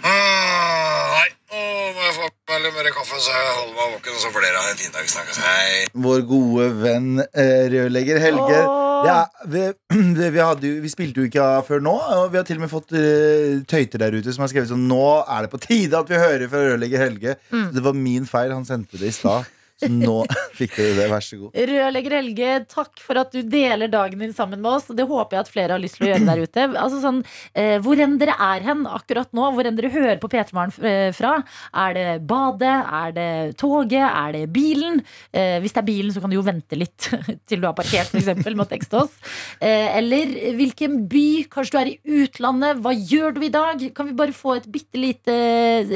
[0.06, 1.64] Ah, nei, nå
[1.96, 4.62] må jeg få meg litt mer kaffe, så jeg holder meg våken, så får dere
[4.62, 5.10] ha en fin dag.
[5.12, 5.40] Snakkes.
[5.44, 5.74] Hei.
[6.08, 8.62] Vår gode venn eh, rørlegger Helge.
[9.10, 9.20] Ja,
[9.52, 9.66] vi,
[10.20, 12.66] vi, vi, hadde, vi spilte jo ikke av før nå, og vi har til og
[12.66, 16.00] med fått eh, tøyter der ute som har skrevet sånn Nå er det på tide
[16.00, 17.38] at vi hører fra rørlegger Helge.
[17.52, 17.70] Mm.
[17.76, 18.56] Det var min feil.
[18.56, 19.48] Han sendte det i stad.
[19.88, 20.16] Nå
[20.60, 21.08] fikk dere det.
[21.12, 21.56] Vær så god.
[21.70, 24.90] Rørlegger Helge, takk for at du deler dagen din sammen med oss.
[24.92, 26.66] Det håper jeg at flere har lyst til å gjøre der ute.
[26.82, 27.22] Altså sånn,
[27.54, 30.90] eh, Hvor enn dere er hen akkurat nå, hvor enn dere hører på P3 Morgen
[30.90, 31.38] eh, fra.
[31.86, 32.76] Er det badet?
[33.00, 33.30] Er det
[33.62, 34.04] toget?
[34.04, 35.00] Er det bilen?
[35.32, 37.10] Eh, hvis det er bilen, så kan du jo vente litt
[37.48, 38.44] til du har parkert, f.eks.
[38.50, 39.16] med å tekste oss.
[39.64, 41.28] Eh, eller hvilken by?
[41.54, 42.84] Kanskje du er i utlandet?
[42.84, 43.88] Hva gjør du i dag?
[43.96, 45.40] Kan vi bare få et bitte lite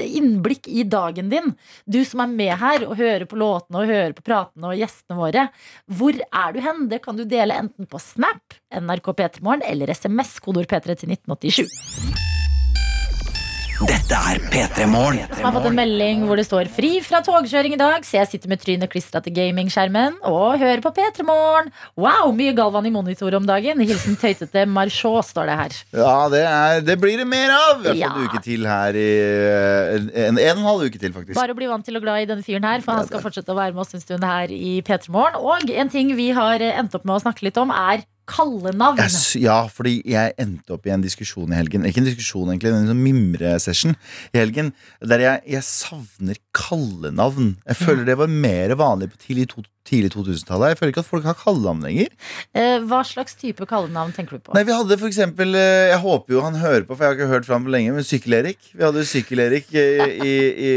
[0.07, 1.51] innblikk i dagen din?
[1.84, 5.19] Du som er med her og hører på låtene og hører på pratene og gjestene
[5.19, 5.47] våre.
[5.88, 6.86] Hvor er du hen?
[6.91, 12.32] Det kan du dele enten på Snap, NRK P3morgen eller SMS, kodeord P3 til 1987.
[13.82, 15.24] Dette er P3 Morgen.
[15.34, 18.30] Som har fått en melding hvor det står 'fri fra togkjøring i dag', så jeg
[18.30, 21.71] sitter med trynet klistra til gamingskjermen og hører på P3 Morgen.
[21.97, 23.82] Wow, mye Galvan i monitor om dagen.
[23.82, 25.80] Hilsen tøytete Marchot, står det her.
[25.89, 27.82] Ja, det, er, det blir det mer av.
[27.82, 29.09] Vi har fått en uke til her i
[29.97, 31.36] En, en, en og en halv uke til, faktisk.
[31.39, 33.49] Bare å bli vant til og glad i denne fyren her, for han skal fortsette
[33.49, 35.41] å være med oss en stund her i P3 Morgen.
[35.41, 38.99] Og en ting vi har endt opp med å snakke litt om, er kallenavn.
[39.01, 41.88] Yes, ja, fordi jeg endte opp i en diskusjon i helgen.
[41.88, 43.95] Ikke en diskusjon, egentlig, en sånn mimresession
[44.34, 44.71] i helgen.
[45.03, 47.55] Der jeg, jeg savner kallenavn.
[47.67, 49.49] Jeg føler det var mer vanlig på tidlig,
[49.88, 50.73] tidlig 2000-tallet.
[50.73, 52.11] Jeg føler ikke at folk har kallenavn lenger.
[52.55, 54.53] Eh, Hva slags type kallenavn tenker du på?
[54.55, 57.17] Nei, vi hadde for eksempel eh, Jeg håper jo han hører på, for jeg har
[57.19, 58.59] ikke hørt fra ham på lenge, men Sykkel-Erik.
[58.73, 59.86] Vi hadde Sykkel-Erik i,
[60.23, 60.34] i,
[60.69, 60.73] i,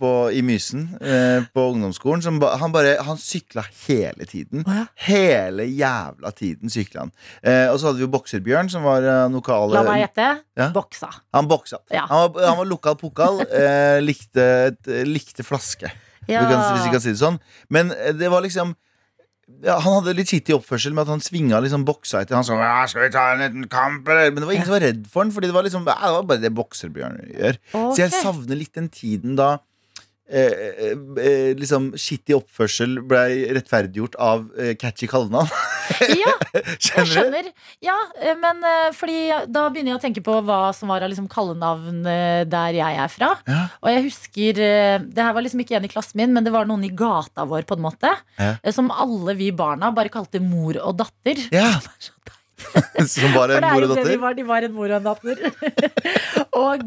[0.00, 2.22] på- i Mysen eh, på ungdomsskolen.
[2.24, 4.64] Som ba, han bare Han sykla hele tiden.
[4.68, 4.84] Oh, ja.
[5.08, 7.14] Hele jævla tiden sykla han.
[7.42, 10.28] Eh, og så hadde vi jo Bokserbjørn, som var eh, lokal La meg gjette.
[10.60, 10.68] Ja.
[10.74, 11.08] Boksa.
[11.36, 11.80] Han boksa.
[11.94, 12.04] Ja.
[12.10, 13.40] Han, var, han var lokal pokal.
[13.48, 14.44] Eh, likte,
[15.08, 15.88] likte flaske,
[16.30, 16.44] Ja.
[16.48, 17.40] kan, hvis vi kan si det sånn.
[17.68, 18.76] Men eh, det var liksom
[19.64, 22.36] ja, Han hadde litt skittig oppførsel med at han svinga liksom boksa etter.
[22.38, 24.30] Han sa ja, 'Skal vi ta en liten kamp?' Eller?
[24.30, 26.14] Men det var ingen som var redd for han, Fordi det var liksom ja, det
[26.18, 27.58] var bare det Bokserbjørn gjør.
[27.74, 29.58] Så jeg savner litt den tiden da
[30.30, 35.50] eh, eh, eh, liksom skittig oppførsel blei rettferdiggjort av eh, catchy kallenavn.
[36.22, 37.50] Ja, jeg Skjønner.
[37.84, 39.18] Ja, eh, men eh, fordi
[39.50, 43.00] da begynner jeg å tenke på hva som var av liksom kallenavn eh, der jeg
[43.04, 43.32] er fra.
[43.48, 43.62] Ja.
[43.82, 46.68] Og jeg husker Det her var liksom ikke en i klassen min, men det var
[46.68, 48.12] noen i gata vår, på en måte.
[48.40, 48.54] Ja.
[48.74, 51.40] Som alle vi barna bare kalte mor og datter.
[51.54, 51.72] Ja.
[53.08, 54.34] Som var en mor og det de var.
[54.36, 55.38] De var en mor og en datter.
[56.60, 56.82] og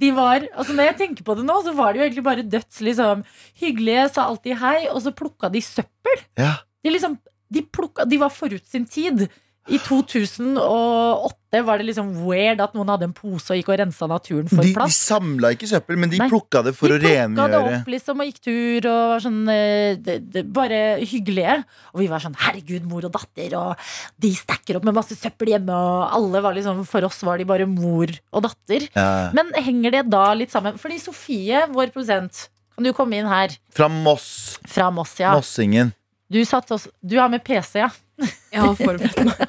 [0.00, 2.46] de var Altså Når jeg tenker på det nå, så var de jo egentlig bare
[2.46, 3.24] døds liksom
[3.60, 6.24] hyggelige, sa alltid hei, og så plukka de søppel.
[6.40, 6.56] Ja.
[6.84, 7.18] De liksom
[7.50, 9.28] de, plukka, de var forut sin tid.
[9.68, 14.06] I 2008 var det liksom weird at noen hadde en pose og gikk og rensa
[14.08, 14.96] naturen for De, de plass.
[15.10, 18.22] samla ikke søppel, men de Nei, plukka det for de å plukka det opp liksom
[18.22, 21.58] og gikk tur og var sånn eh, det, det, Bare hyggelige.
[21.92, 23.90] Og vi var sånn herregud, mor og datter, og
[24.24, 27.48] de stacker opp med masse søppel hjemme, og alle var liksom For oss var de
[27.48, 28.88] bare mor og datter.
[28.96, 29.28] Ja.
[29.36, 30.80] Men henger det da litt sammen?
[30.80, 33.52] Fordi Sofie, vår produsent, kan du komme inn her?
[33.74, 34.56] Fra Moss.
[34.64, 35.36] Fra Moss, ja.
[35.36, 35.92] Mossingen.
[36.30, 37.88] Du, satt oss, du har med PC, ja.
[38.52, 39.48] Jeg har forberedt meg.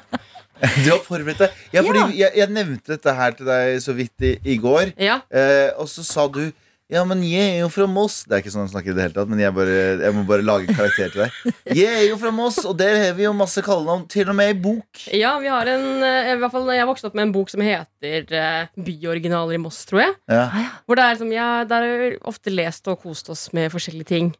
[0.60, 1.60] Du har forberedt deg.
[1.72, 5.22] Ja, fordi jeg, jeg nevnte dette her til deg så vidt i, i går, Ja.
[5.32, 6.42] eh, og så sa du
[6.90, 8.24] ja, men jeg er jo fra Moss.
[8.26, 10.24] Det er ikke sånn han snakker i det hele tatt, men jeg, bare, jeg må
[10.26, 11.52] bare lage en karakter til deg.
[11.78, 14.50] Jeg er jo fra Moss, og der har vi jo masse kallenavn, til og med
[14.50, 15.04] i bok.
[15.14, 17.62] ja, vi har en eh, i hvert fall, Jeg vokste opp med en bok som
[17.62, 20.16] heter eh, Byoriginaler i Moss, tror jeg.
[20.34, 20.48] Ja.
[20.84, 24.10] Hvor det er som, ja, Der har vi ofte lest og kost oss med forskjellige
[24.10, 24.32] ting.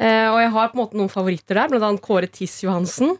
[0.00, 3.18] Eh, og jeg har på en måte noen favoritter der, blant annet Kåre Tiss Johansen.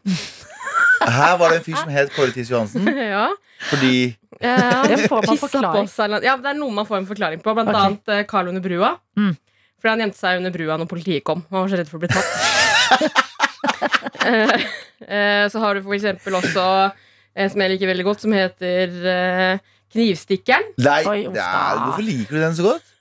[1.00, 2.88] Her var det en fyr som het Kåre Tiss Johansen.
[3.14, 3.28] ja.
[3.68, 5.84] Fordi Eh, Det får man forklaring.
[5.84, 7.52] på seg Ja, det er noe man får en forklaring på.
[7.52, 7.80] Blant okay.
[7.90, 8.94] annet eh, Carl under brua.
[9.18, 9.34] Mm.
[9.80, 11.42] Fordi han gjemte seg under brua når politiet kom.
[11.50, 13.26] Han var så redd for å bli tatt.
[14.20, 14.50] Eh,
[15.08, 16.62] eh, så har du for eksempel også
[17.34, 19.62] en som jeg liker veldig godt, som heter eh,
[19.94, 20.66] Knivstikkeren.
[20.84, 21.46] Nei, Oi, da.
[21.86, 22.92] hvorfor liker du den så godt?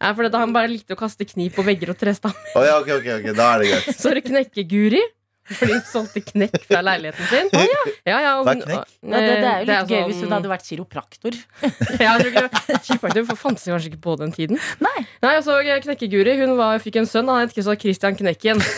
[0.00, 2.50] Ja, for dette, han bare likte å kaste kniv på vegger og trestammer.
[2.56, 3.96] Oh, ja, ok, ok, ok, da er det greit.
[4.00, 5.04] Så er det Knekkeguri.
[5.46, 7.50] Fordi hun solgte knekk fra leiligheten sin.
[7.54, 9.12] Ja, ja, og Hva er hun-?
[9.12, 11.36] Ja, det, det er jo litt gøy sånn- hvis hun hadde vært kiropraktor.
[12.02, 14.58] Ja, jeg tror ikke Kiropraktor for fantes kanskje ikke på den tiden.
[14.82, 15.04] Nei.
[15.22, 17.30] Nei, og så Knekkeguri hun var, fikk en sønn.
[17.30, 18.58] Han het ikke så Christian Knekken.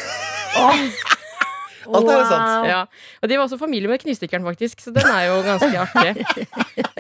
[1.89, 2.69] Alt er sant.
[2.69, 2.83] Ja.
[3.23, 6.27] Og de var også familie med Knivstikkeren, faktisk, så den er jo ganske artig.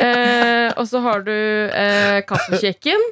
[0.00, 3.04] eh, og så har du eh, Kaffekjekken.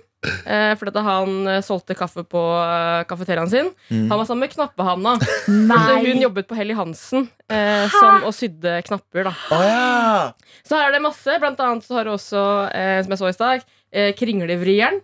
[0.47, 3.70] Eh, fordi han eh, solgte kaffe på eh, kafeteriaen sin.
[3.91, 4.07] Mm.
[4.11, 5.16] Han var sammen med Knappehanna.
[5.22, 9.29] Så hun jobbet på Helly Hansen eh, som, og sydde knapper.
[9.29, 10.33] da Oh, ja!
[10.66, 11.39] Så her er det masse.
[11.43, 12.43] Blant annet så har du også,
[12.74, 15.01] eh, som jeg så i stad, eh, Kringlevrieren.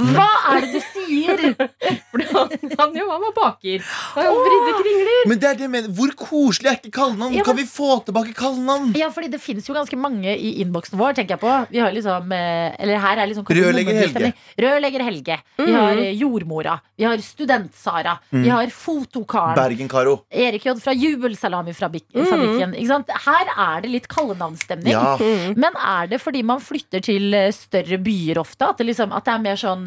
[0.00, 1.42] Hva er det du sier?!
[2.10, 3.84] Fordi han, han, jo, han var baker.
[4.16, 5.20] Han vridde kringler.
[5.30, 5.92] Men det er det jeg mener.
[5.96, 7.34] Hvor koselig er ikke kallenavn?
[7.36, 8.92] Ja, men- Kan vi få tilbake kallenavn?
[8.98, 11.52] Ja, fordi det finnes jo ganske mange i innboksen vår, tenker jeg på.
[11.70, 14.32] Vi har liksom, eh, eller her er liksom Rørlegger Helge.
[14.60, 15.38] Rørlegger Helge.
[15.60, 16.78] Vi har eh, Jordmora.
[17.00, 18.16] Vi har Student-Sara.
[18.32, 19.56] Vi har Fotokaren.
[19.58, 20.16] Bergen-Karo.
[20.30, 22.74] Erik J fra Jubelsalamifabrikken.
[22.74, 23.10] Ikke sant?
[23.26, 24.92] Her er det litt kallenavnstemning.
[24.92, 25.16] Ja.
[25.56, 28.68] Men er det fordi man flytter til eh, større byer ofte?
[28.70, 29.86] At det, liksom, at det er mer sånn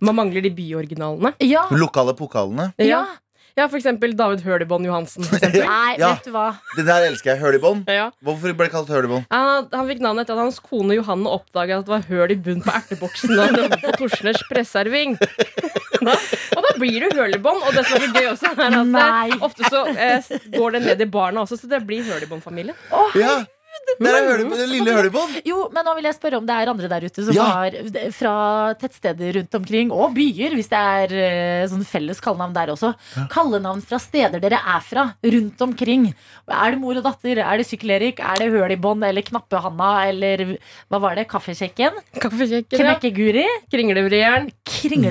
[0.00, 1.34] Man mangler de byoriginalene.
[1.44, 1.66] Ja.
[1.74, 2.72] Lokale pokalene.
[2.78, 3.04] ja.
[3.54, 5.22] Ja, for eksempel David Hølibånd Johansen.
[5.30, 6.08] Nei, Ja.
[6.16, 6.56] vet du hva.
[6.74, 7.38] Det der elsker jeg.
[7.38, 7.84] Hølibånd.
[7.86, 8.08] ja.
[8.26, 9.28] Hvorfor ble det kalt hølibånd?
[9.30, 12.36] han, han fikk navnet etter at hans kone Johanne oppdaget at det var høl i
[12.48, 15.14] bunnen på erteboksen da han jobbet på Torsners presserving.
[16.02, 17.62] Og da blir du hølibånd.
[17.68, 21.06] Og det som er gøy også, er at eh, ofte så eh, går det ned
[21.06, 22.74] i barna også, så det blir hurlibond-familien.
[22.90, 23.36] Oh, Ja,
[23.98, 25.36] hølibånd, den lille hølibånd.
[25.46, 27.44] Jo, men nå vil jeg spørre om det er andre der ute som Ja.
[27.44, 27.70] har
[28.14, 28.34] fra
[28.80, 32.94] tettsteder rundt omkring, og byer, hvis det er eh, sånn felles kallenavn der også.
[33.30, 36.14] Kallenavn fra steder dere er fra, rundt omkring.
[36.48, 37.38] Er det mor og datter?
[37.38, 38.20] Er det Sykkel-Erik?
[38.20, 39.04] Er det Høl i bånd?
[39.04, 40.08] Eller Knappe-Hanna?
[40.10, 40.44] Eller
[40.90, 41.26] hva var det?
[41.28, 41.96] Kaffekjekken?
[42.20, 42.94] Kaffekjekken, ja.
[42.98, 43.46] Knekkeguri?
[43.72, 44.50] Kringlevrieren.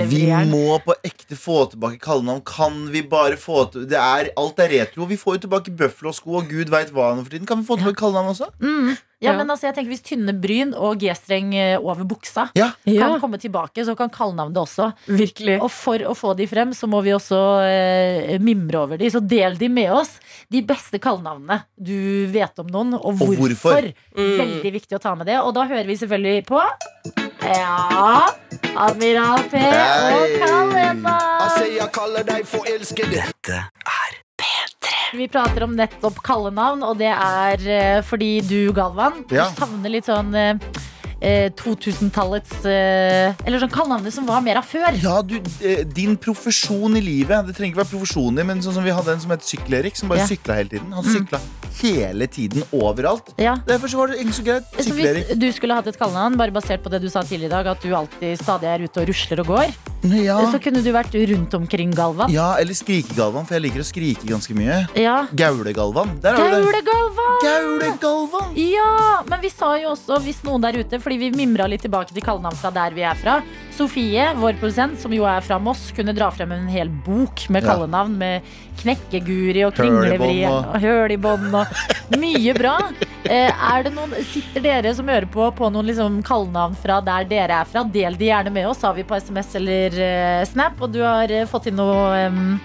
[0.09, 2.43] Vi må på ekte få tilbake kallenavn.
[2.45, 5.05] Kan vi bare få til det er, Alt er retro.
[5.09, 7.47] Vi får jo tilbake Buffalo-sko og gud veit hva nå for tiden.
[7.49, 8.49] Kan vi få tilbake kallenavn også?
[8.61, 8.93] Mm.
[9.23, 9.37] Ja, Ja.
[9.37, 12.71] men altså, jeg tenker Hvis tynne bryn og G-streng eh, over buksa Ja.
[12.83, 14.89] Kan komme tilbake, så kan kallenavnet også.
[15.07, 15.61] Virkelig.
[15.63, 19.07] Og for å få de frem, så må vi også eh, mimre over de.
[19.09, 20.17] Så del de med oss.
[20.51, 23.55] De beste kallenavnene du vet om noen, og hvorfor.
[23.55, 23.91] hvorfor.
[24.17, 24.37] Mm.
[24.43, 25.39] Veldig viktig å ta med det.
[25.39, 26.59] Og da hører vi selvfølgelig på
[27.43, 28.27] Ja
[28.75, 30.83] Admiral P og Hei.
[31.05, 33.11] Altså, jeg kaller deg forelsket.
[33.13, 34.22] Dette er
[35.13, 39.45] Vi prater om nettopp kallenavn, og det er eh, fordi du, Galvan, Ja.
[39.49, 40.33] du savner litt sånn
[41.23, 44.95] eh, eh, 2000-tallets eh, Eller sånn kallenavnet som var mer av før.
[45.01, 48.75] Ja, du, eh, Din profesjon i livet Det trenger ikke være profesjonen din, men sånn
[48.77, 50.27] som vi hadde en som het Sykkel-Erik, som bare Ja.
[50.29, 50.91] sykla hele tiden.
[50.93, 51.39] Han sykla
[51.81, 53.31] hele tiden overalt.
[53.41, 53.55] Ja.
[53.65, 54.63] Derfor så var det ikke så greit.
[54.77, 57.55] Så hvis du skulle hatt et kallenavn, bare basert på det du sa tidligere i
[57.63, 60.37] dag, at du alltid stadig er ute og rusler og går, Ja.
[60.51, 62.29] så kunne du vært rundt omkring Galvan.
[62.31, 64.87] ja, eller Skrike-Galvan, for jeg liker å skrike ganske mye.
[64.95, 65.25] Ja.
[65.33, 66.19] Gaulegalvan.
[66.21, 66.85] Der har du det.
[66.85, 67.41] Gaule-Galvan!
[67.43, 68.53] Gaulegalvan.
[68.55, 72.13] Ja, men vi sa jo også, hvis noen der ute, fordi vi mimra litt tilbake
[72.13, 73.35] til kallenavn fra der vi er fra.
[73.75, 77.63] Sofie, vår produsent, som jo er fra Moss, kunne dra frem en hel bok med
[77.65, 78.41] kallenavn med
[78.81, 82.77] knekkeguri og kringlevri og- og høl i bånd og mye bra.
[83.25, 87.23] Eh, er det noen, sitter dere som hører på på noen liksom kallenavn fra der
[87.25, 87.83] dere er fra?
[87.83, 90.81] Del de gjerne med oss, har vi på SMS eller eh, Snap.
[90.81, 92.59] Og du har eh, fått inn noe,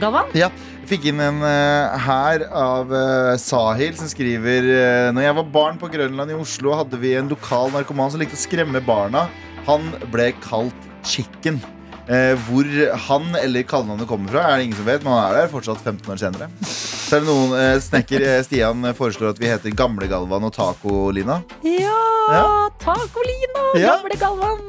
[0.00, 0.26] Galvan?
[0.34, 0.48] Ja,
[0.88, 5.80] fikk inn en uh, her av uh, Sahil som skriver uh, Når jeg var barn
[5.80, 9.26] på Grønland i Oslo, hadde vi en lokal narkoman som likte å skremme barna.
[9.68, 11.60] Han ble kalt Chicken.
[12.04, 12.68] Eh, hvor
[13.08, 15.80] han eller kallenavnet kommer fra, er det ingen som vet, men han er der fortsatt
[15.80, 16.50] 15 år senere.
[16.64, 21.40] Så er det noen eh, Snekker eh, Stian foreslår at vi heter Gamle-Galvan og Taco-Lina.
[21.64, 22.00] Ja!
[22.28, 22.44] Ja.
[22.80, 23.64] Tacolina!
[23.76, 23.96] Ja.
[23.96, 24.60] Gamle Galvan!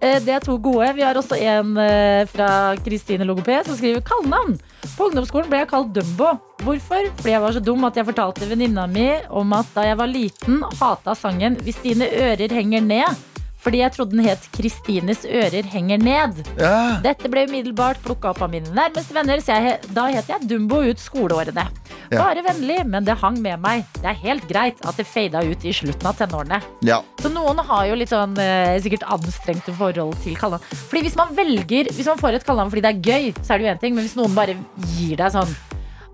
[0.00, 0.88] Eh, det er to gode.
[0.96, 2.48] Vi har også en eh, fra
[2.84, 4.56] Kristine Logoped som skriver kallenavn.
[4.96, 6.34] På ungdomsskolen ble jeg kalt Dumbo.
[6.62, 7.08] Hvorfor?
[7.18, 10.10] Fordi jeg var så dum at jeg fortalte venninna mi om at da jeg var
[10.10, 13.35] liten, hata sangen 'Hvis dine ører henger ned'.
[13.66, 16.44] Fordi jeg trodde den het 'Kristines ører henger ned'.
[16.54, 17.00] Ja.
[17.02, 20.84] Dette ble umiddelbart plukka opp av mine nærmeste venner, så jeg, da het jeg Dumbo
[20.86, 21.66] ut skoleårene.
[22.12, 22.22] Ja.
[22.22, 23.82] Bare vennlig, men det hang med meg.
[23.98, 26.60] Det er helt greit at det fada ut i slutten av tenårene.
[26.86, 27.02] Ja.
[27.18, 30.62] Så noen har jo litt sånn eh, sikkert anstrengte forhold til kallenavn.
[30.86, 33.58] Fordi hvis man velger, hvis man får et kallenavn fordi det er gøy, så er
[33.58, 33.98] det jo en ting.
[33.98, 34.54] Men hvis noen bare
[34.94, 35.56] gir deg sånn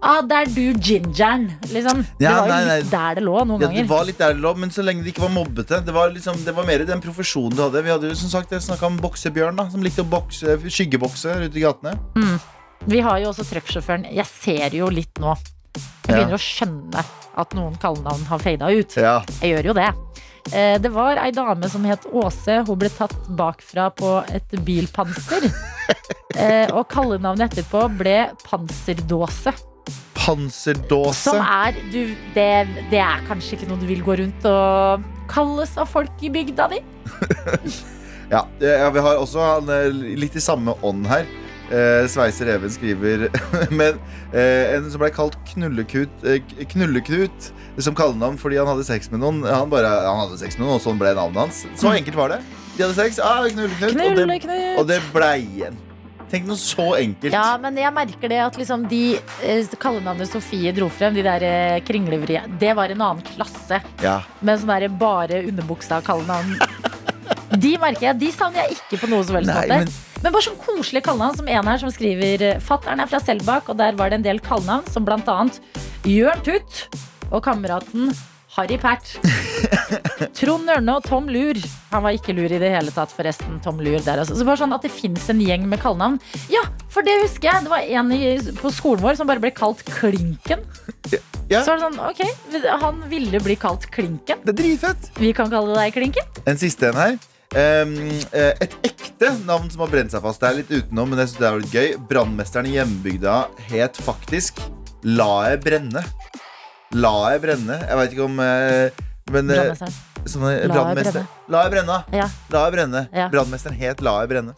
[0.02, 2.00] Ah, det er du gingeren, liksom.
[2.18, 2.78] Ja, det var jo nei, nei.
[2.82, 5.04] litt der det lå noen Ja, det var litt der det lå, men så lenge
[5.04, 5.78] det ikke var mobbete.
[5.86, 7.82] Det var, liksom, det var mer den profesjonen du hadde.
[7.86, 11.54] Vi hadde jo som sagt snakka om boksebjørn, da, som likte å bokse, skyggebokse ute
[11.60, 11.94] i gatene.
[12.90, 14.08] Vi har jo også trucksjåføren.
[14.10, 15.36] Jeg ser jo litt nå.
[15.78, 16.16] Jeg Ja.
[16.18, 17.04] begynner å skjønne
[17.38, 18.96] at noen kallenavn har fada ut.
[18.98, 19.20] Ja.
[19.40, 19.88] Jeg gjør jo det.
[20.52, 22.64] Eh, Det var ei dame som het Åse.
[22.66, 25.46] Hun ble tatt bakfra på et bilpanser.
[26.34, 29.52] Eh, Og kallenavnet etterpå ble Panserdåse.
[30.22, 31.18] Panserdåse.
[31.30, 32.50] Som er du, det,
[32.92, 36.70] det er kanskje ikke noe du vil gå rundt og kalles av folk i bygda
[36.72, 36.82] di?
[38.32, 41.26] Ja, ja, vi har også eh, litt i samme ånd her.
[41.68, 43.26] Eh, Sveiser Even skriver
[43.80, 43.98] Men
[44.32, 46.40] eh, en som ble kalt Knullekut, eh,
[46.72, 47.50] Knulleknut
[47.80, 49.42] som kallenavn fordi han hadde sex med noen.
[49.44, 51.62] Han, bare, han hadde sex med noen, og sånn ble navnet hans.
[51.76, 52.40] Så enkelt var det.
[52.78, 53.20] De hadde sex.
[53.20, 53.88] Ah, Knulleknut.
[53.92, 54.68] Og det, Knulleknut.
[54.80, 55.76] og det blei igjen.
[56.32, 57.34] Tenk noe så enkelt.
[57.34, 59.02] Ja, men jeg merker det at liksom de
[59.44, 63.82] eh, kallenavnet Sofie dro frem, de der eh, kringlevrie, det var en annen klasse.
[64.00, 64.22] Ja.
[64.40, 66.56] Med sånn der bare underbuksa kallenavn.
[67.52, 69.84] De merker jeg, de savner jeg ikke på noe som helst Nei, måte.
[69.84, 73.68] men- Men bare sånn koselig kallenavn som en her som skriver Fatteren er fra Selbakk,
[73.68, 75.58] og der var det en del kallenavn som blant annet
[76.06, 76.86] Jørn Tutt
[77.32, 78.14] og kameraten
[78.52, 79.14] Harry Pert.
[80.38, 81.56] Trond Ørne og Tom Lur.
[81.92, 83.56] Han var ikke lur i det hele tatt, forresten.
[83.64, 84.36] Tom Lur der, altså.
[84.36, 86.18] Så bare sånn at det fins en gjeng med kallenavn.
[86.52, 87.64] Ja, for det husker jeg.
[87.64, 88.22] Det var en i,
[88.60, 90.66] på skolen vår som bare ble kalt Klinken.
[91.48, 91.62] Ja.
[91.62, 94.44] Så var det sånn, ok, han ville bli kalt Klinken.
[94.44, 95.10] Det er dritfett.
[95.20, 96.42] Vi kan kalle deg Klinken.
[96.48, 97.20] En siste en her.
[97.52, 97.96] Um,
[98.32, 100.40] et ekte navn som har brent seg fast.
[100.44, 101.98] Det er litt utenom, men jeg synes det er litt gøy.
[102.12, 103.42] Brannmesteren i hjembygda
[103.72, 104.60] het faktisk
[105.02, 106.04] La jeg brenne.
[106.92, 107.78] La jeg brenne.
[107.88, 109.72] Jeg veit ikke om eh, Men eh,
[110.68, 111.26] Brannmesteren.
[111.50, 111.98] La jeg brenne.
[112.12, 112.28] Ja.
[112.52, 113.06] La jeg brenne.
[113.16, 113.28] Ja.
[113.32, 114.54] Brannmesteren het La jeg brenne.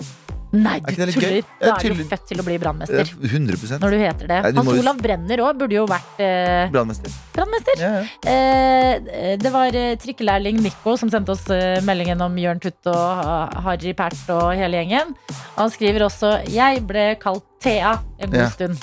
[0.54, 1.10] Nei, du tuller.
[1.18, 1.40] gøy?
[1.58, 3.08] Da er du født til å bli brannmester.
[3.26, 4.36] 100 Når du heter det.
[4.44, 7.10] Nei, du Hans må Olav Brenner òg burde jo vært eh, Brannmester.
[7.34, 7.82] brannmester.
[7.82, 8.04] Ja, ja.
[8.30, 11.48] Eh, det var eh, trikkelærling Nico som sendte oss
[11.82, 15.16] meldingen om Jørn Tutt og Harry Pert og hele gjengen.
[15.56, 18.50] Han skriver også 'Jeg ble kalt Thea en god Ja.
[18.54, 18.78] stund'.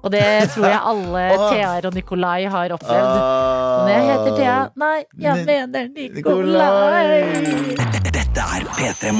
[0.00, 0.24] Og det
[0.54, 1.24] tror jeg alle.
[1.52, 3.18] Theaer og Nikolai har opplevd.
[3.84, 4.58] Men jeg heter Thea.
[4.80, 7.10] Nei, jeg mener Nikolai.
[8.10, 9.12] Dette er P3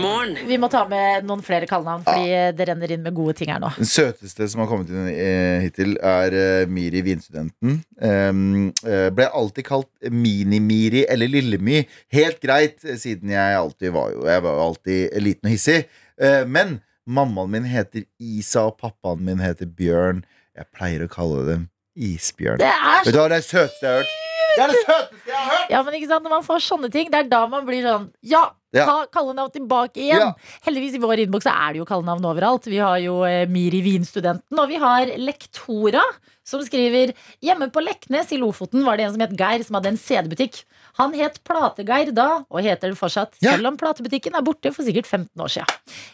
[0.00, 0.36] Morgen.
[0.48, 3.60] Vi må ta med noen flere kallenavn, fordi det renner inn med gode ting her
[3.62, 3.72] nå.
[3.76, 7.80] Den søteste som har kommet inn eh, hittil, er eh, Miri Vinstudenten.
[8.00, 11.82] Eh, ble alltid kalt Mini-Miri eller Lille-My.
[12.16, 15.80] Helt greit, eh, siden jeg alltid var jo Jeg var jo alltid liten og hissig.
[16.16, 20.24] Eh, men mammaen min heter Isa, og pappaen min heter Bjørn.
[20.56, 22.60] Jeg pleier å kalle dem Isbjørn.
[22.60, 24.14] Det er hva det er det søteste jeg har hørt?
[24.56, 25.70] Det er det søteste jeg har hørt!
[25.72, 28.06] Ja, men ikke sant, Når man får sånne ting, det er da man blir sånn
[28.24, 28.44] Ja,
[28.76, 28.84] Ja.
[28.84, 30.20] ta kallenavn tilbake igjen.
[30.20, 30.32] Ja.
[30.66, 32.66] Heldigvis i vår innboks så er det jo kallenavn overalt.
[32.68, 36.02] Vi har jo eh, Miri Vinstudenten, og vi har Lektora.
[36.46, 37.10] Som skriver
[37.42, 40.60] Hjemme på Leknes i Lofoten var det en som het Geir, som hadde en CD-butikk.
[40.98, 43.52] Han het Plategeir da, og heter det fortsatt, Ja.
[43.56, 45.66] selv om platebutikken er borte for sikkert 15 år siden.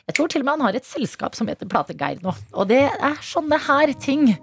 [0.08, 2.34] Jeg tror til og med han har et selskap som heter Plategeir nå.
[2.54, 4.36] Og det er sånne her ting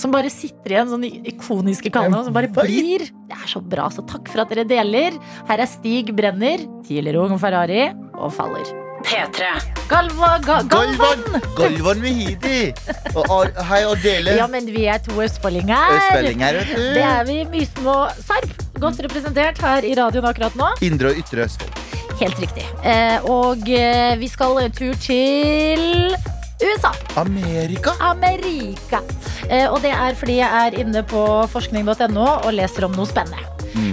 [0.00, 3.00] som bare sitter igjen, sånne ikoniske kallenavn som bare blir.
[3.28, 5.18] Det er så bra, så takk for at dere deler.
[5.46, 6.56] Her er Stig Brenner,
[6.86, 8.64] tidligere Ung Ferrari og Faller.
[9.04, 9.48] P3.
[9.90, 11.22] Galva, ga, Galvan!
[11.58, 12.00] Galvan!
[12.02, 12.72] Mehidi!
[13.14, 14.36] Og, og, hei, Adele.
[14.38, 15.96] Ja, men vi er to østfoldinger.
[15.96, 16.82] Østfoldinger, vet du.
[16.96, 17.38] Det er vi.
[17.50, 18.66] Mysen og Sarp.
[18.80, 20.70] Godt representert her i radioen akkurat nå.
[20.86, 21.80] Indre og ytre Østfold.
[22.20, 22.66] Helt riktig.
[22.84, 26.14] Eh, og eh, vi skal en tur til
[26.60, 26.92] USA.
[27.20, 27.94] Amerika?
[28.04, 29.02] Amerika.
[29.48, 33.46] Eh, og det er fordi jeg er inne på forskning.no og leser om noe spennende.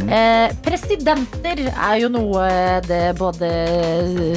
[0.07, 2.47] Eh, presidenter er jo noe
[2.87, 3.51] det både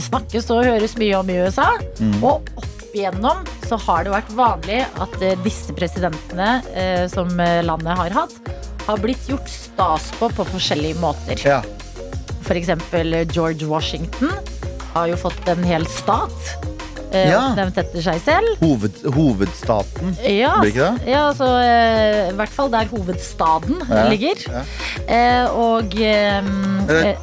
[0.03, 1.73] snakkes og høres mye om i USA.
[2.21, 7.61] Og opp igjennom så har det vært vanlig at eh, disse presidentene eh, som eh,
[7.67, 8.51] landet har hatt,
[8.87, 11.39] har blitt gjort stas på på forskjellige måter.
[11.45, 11.61] Ja.
[12.47, 14.33] For eksempel George Washington
[14.95, 16.70] har jo fått en hel stat
[17.13, 17.41] eh, Ja.
[17.51, 18.57] oppnevnt seg selv.
[18.61, 20.17] Hoved, hovedstaten.
[20.25, 21.09] Ja, Blir ikke det?
[21.13, 24.37] ja altså, eh, i hvert fall der hovedstaden Ja, ligger.
[24.47, 24.63] ja.
[25.09, 27.17] Eh, og eh, eh,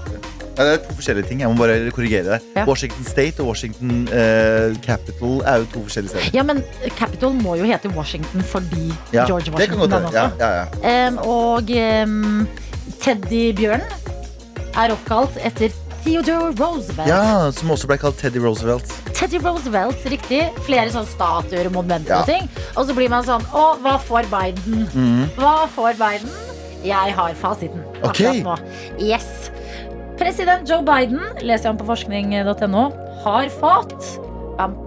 [0.58, 1.42] Ja, det er to forskjellige ting.
[1.42, 2.42] Jeg må bare korrigere deg.
[2.56, 2.64] Ja.
[2.66, 6.32] Washington State og Washington eh, Capital er jo to forskjellige steder.
[6.34, 6.64] Ja, men
[6.98, 10.18] Capital må jo hete Washington fordi Ja, George det kan Washington den også.
[10.18, 11.08] Ja, ja, ja.
[11.08, 12.48] Em, og um,
[13.04, 13.86] teddybjørnen
[14.78, 15.70] er oppkalt etter
[16.04, 17.08] Theodore Roosevelt.
[17.10, 18.88] ja, Som også ble kalt Teddy Roosevelt.
[19.18, 20.44] Teddy Roosevelt, riktig.
[20.68, 22.20] Flere sånne statuer og monumenter Ja.
[22.22, 22.50] og ting.
[22.76, 24.88] Og så blir man sånn Å, hva får Biden?
[24.94, 25.30] Mm.
[25.38, 26.30] Hva får Biden?
[26.84, 28.22] Jeg har fasiten Ok.
[28.22, 28.58] akkurat nå.
[29.00, 29.50] Yes.
[30.18, 32.92] President Joe Biden, leser jeg om på forskning.no,
[33.24, 34.20] har fått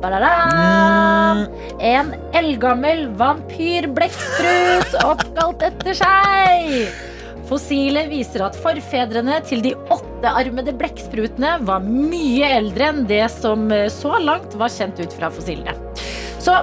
[0.00, 1.46] badadam,
[1.80, 6.88] en eldgammel vampyrblekksprut oppkalt etter seg.
[7.51, 13.88] Fossilet viser at forfedrene til de åttearmede blekksprutene var mye eldre enn det som eh,
[13.90, 15.74] så langt var kjent ut fra fossilene.
[16.38, 16.55] Så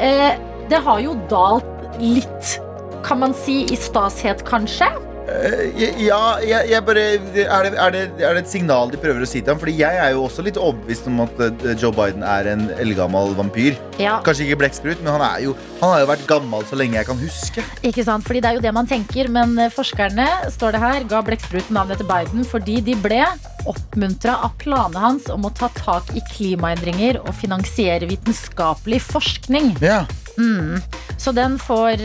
[0.00, 0.32] eh,
[0.70, 2.56] det har jo dalt litt,
[3.04, 4.88] kan man si, i stashet, kanskje.
[5.30, 9.22] Eh, Ja, jeg, jeg bare er det, er, det, er det et signal de prøver
[9.24, 9.60] å si til ham?
[9.60, 13.34] Fordi jeg er jo også litt overbevist om at eh, Joe Biden er en eldgammel
[13.38, 13.78] vampyr.
[14.00, 14.18] Ja.
[14.26, 17.08] Kanskje ikke blekksprut, men han, er jo, han har jo vært gammel så lenge jeg
[17.08, 17.64] kan huske.
[17.86, 21.06] Ikke sant, fordi det er jo det man tenker, men eh, forskerne står det her,
[21.10, 23.22] ga blekkspruten navnet til Biden fordi de ble
[23.70, 29.74] oppmuntra av planene hans om å ta tak i klimaendringer og finansiere vitenskapelig forskning.
[29.84, 30.02] Ja.
[30.40, 30.80] Mm.
[31.20, 32.00] Så den får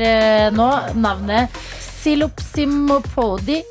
[0.57, 0.67] nå
[0.99, 1.53] navnet
[2.05, 3.63] Silopsimopodi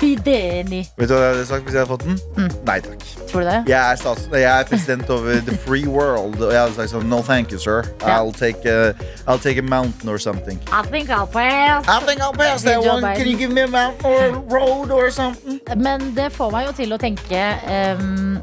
[0.00, 0.78] bideni.
[0.96, 2.16] Vet du hva jeg hadde sagt hvis jeg hadde fått den?
[2.38, 2.52] Mm.
[2.64, 3.02] Nei takk.
[3.28, 3.58] Tror du det?
[3.68, 7.04] Jeg er, stats, jeg er president over the free world, og jeg hadde sagt sånn
[7.12, 7.84] No thank you, sir.
[8.08, 8.94] I'll take a,
[9.28, 10.56] I'll take a mountain or something.
[10.72, 11.84] I think I'll pass.
[11.84, 13.04] I think I'll pass that that one.
[13.18, 15.60] Can you give me a mountain or a road or something?
[15.76, 18.40] Men det får meg jo til å tenke um,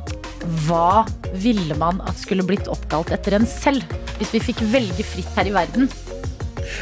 [0.68, 1.04] Hva
[1.42, 3.90] ville man at skulle blitt oppkalt etter en selv?
[4.20, 5.90] Hvis vi fikk velge fritt her i verden.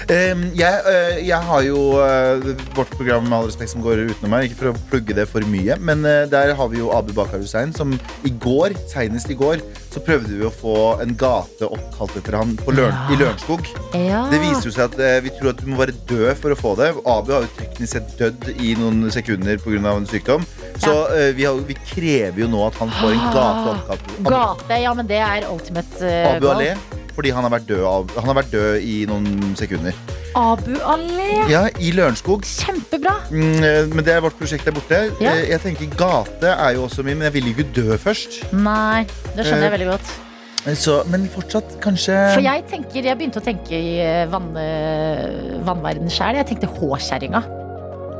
[0.09, 2.45] Um, jeg, øh, jeg har jo øh,
[2.77, 4.49] vårt program med all respekt som går utenom meg.
[4.49, 7.41] Ikke for å plugge det for mye, men øh, der har vi jo Abu Bakar
[7.41, 7.95] Hussein, som
[8.27, 12.55] i går, senest i går, så prøvde vi å få en gate oppkalt etter han
[12.69, 13.13] Løren, Ja.
[13.13, 13.65] i Lørenskog.
[13.97, 14.25] Ja.
[14.31, 16.75] Det viser jo seg at vi tror at du må være død for å få
[16.79, 16.91] det.
[17.09, 19.95] Abu har jo teknisk sett dødd i noen sekunder pga.
[19.95, 20.45] en sykdom.
[20.79, 24.79] Så øh, vi, har, vi krever jo nå at han får en gate oppkalt Gate,
[24.83, 26.55] ja, men det er ultimate uh, Abu goal.
[26.61, 26.98] Allé.
[27.19, 29.95] Fordi han har, vært død av, han har vært død i noen sekunder.
[30.39, 31.33] Abu Allé.
[31.51, 32.45] Ja, i Lørenskog.
[32.47, 33.17] Kjempebra.
[33.27, 35.01] Mm, eh, men det er vårt prosjekt der borte.
[35.19, 35.33] Ja.
[35.33, 38.39] Eh, Jeg tenker Gate er jo også min, men jeg vil jo ikke dø først.
[38.55, 39.03] Nei,
[39.35, 40.15] det skjønner jeg Eh, veldig godt.
[40.79, 43.99] Så, men fortsatt, kanskje For jeg tenker, jeg begynte å tenke i
[44.31, 44.51] vann,
[45.67, 46.39] vannverden sjæl.
[46.39, 47.43] Jeg tenkte Håkjerringa.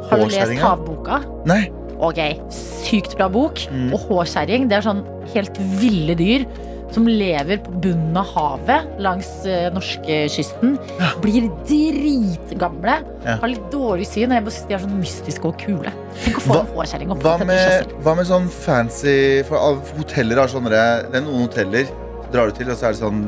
[0.10, 1.24] Har du lest Havboka?
[1.47, 1.70] Nei.
[2.00, 2.20] Ok,
[2.52, 3.64] sykt bra bok.
[3.72, 3.93] Mm.
[3.95, 6.43] Og håkjerring, det er sånn helt ville dyr
[6.91, 10.77] som lever på bunnen av havet langs uh, norskekysten.
[11.21, 13.35] Blir dritgamle, Ja.
[13.41, 15.91] har litt dårlig syn, og jeg bare synes de er sånn mystiske og kule.
[16.23, 20.39] Tenk å få Hva- en håkjerring opp Hva med, hva med sånn fancy For hoteller
[20.41, 21.85] har sånne Det er noen hoteller
[22.31, 23.21] drar du til, og så er det sånn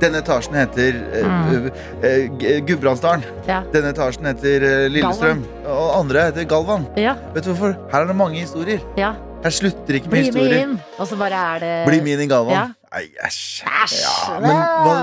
[0.00, 1.66] Denne etasjen heter eh, Mm.
[1.66, 1.70] uh,
[2.06, 3.22] uh, Gudbrandsdalen.
[3.46, 3.58] Ja.
[3.72, 5.42] Denne etasjen heter uh, Lillestrøm.
[5.66, 6.86] Og andre heter Galvan.
[6.96, 7.74] Ja, Vet du hvorfor?
[7.92, 8.80] Her er det mange historier.
[8.96, 9.12] ja.
[9.44, 10.62] Her slutter ikke med Bli historier.
[10.66, 10.72] inn.
[10.98, 12.74] Og så bare er det Bli med inn i Galvan.
[12.90, 13.28] Ja.
[13.28, 13.62] Æsj.
[14.02, 14.94] Ja, men hva,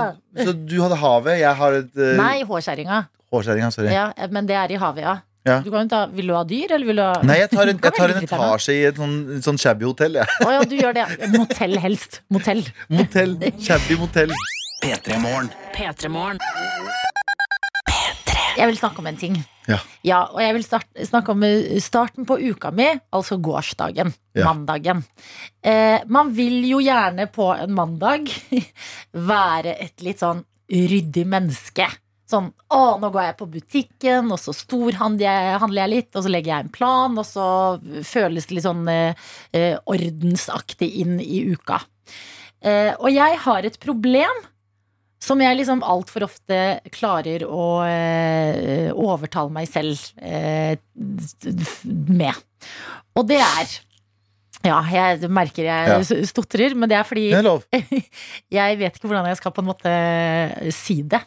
[0.44, 2.98] så du hadde havet, jeg har et uh, Nei, hårskjæringa.
[3.32, 3.88] Hårskjæringa, sorry.
[3.94, 5.16] Ja, men det er i havet, ja.
[5.48, 5.60] Ja.
[5.64, 7.78] Du kan ta, vil du ha dyr, eller vil du ha Nei, jeg tar en,
[7.80, 10.18] jeg tar en etasje i et sånn, sånn shabby hotell.
[10.20, 10.38] Jeg.
[10.44, 11.06] Å ja, du gjør det.
[11.32, 12.20] Motell helst.
[12.34, 12.64] Motell.
[12.98, 13.38] Motell.
[13.56, 14.34] Shabby motell.
[14.84, 15.48] P3 Morgen.
[15.74, 16.42] P3morgen.
[18.58, 19.40] Jeg vil snakke om en ting.
[19.68, 20.22] Ja.
[20.32, 24.14] og jeg vil start, snakke om eh, starten på uka mi, altså gårsdagen.
[24.38, 24.48] Ja.
[24.48, 25.04] Mandagen.
[25.60, 28.30] Eh, man vil jo gjerne på en mandag
[29.32, 31.88] være et litt sånn ryddig menneske.
[32.28, 36.26] Sånn, å, nå går jeg på butikken, og så storhandler jeg, handler jeg litt, og
[36.26, 37.46] så legger jeg en plan, og så
[38.04, 41.80] føles det litt sånn eh, eh, ordensaktig inn i uka.
[42.60, 44.44] Eh, og jeg har et problem
[45.22, 46.58] som jeg liksom altfor ofte
[46.94, 50.78] klarer å eh, overtale meg selv eh,
[52.08, 52.34] med.
[53.18, 53.76] Og det er
[54.66, 55.98] Ja, jeg merker jeg Ja.
[56.26, 58.02] stotrer, men det er fordi Det er
[58.58, 59.92] jeg vet ikke hvordan jeg skal på en måte
[60.74, 61.20] si det.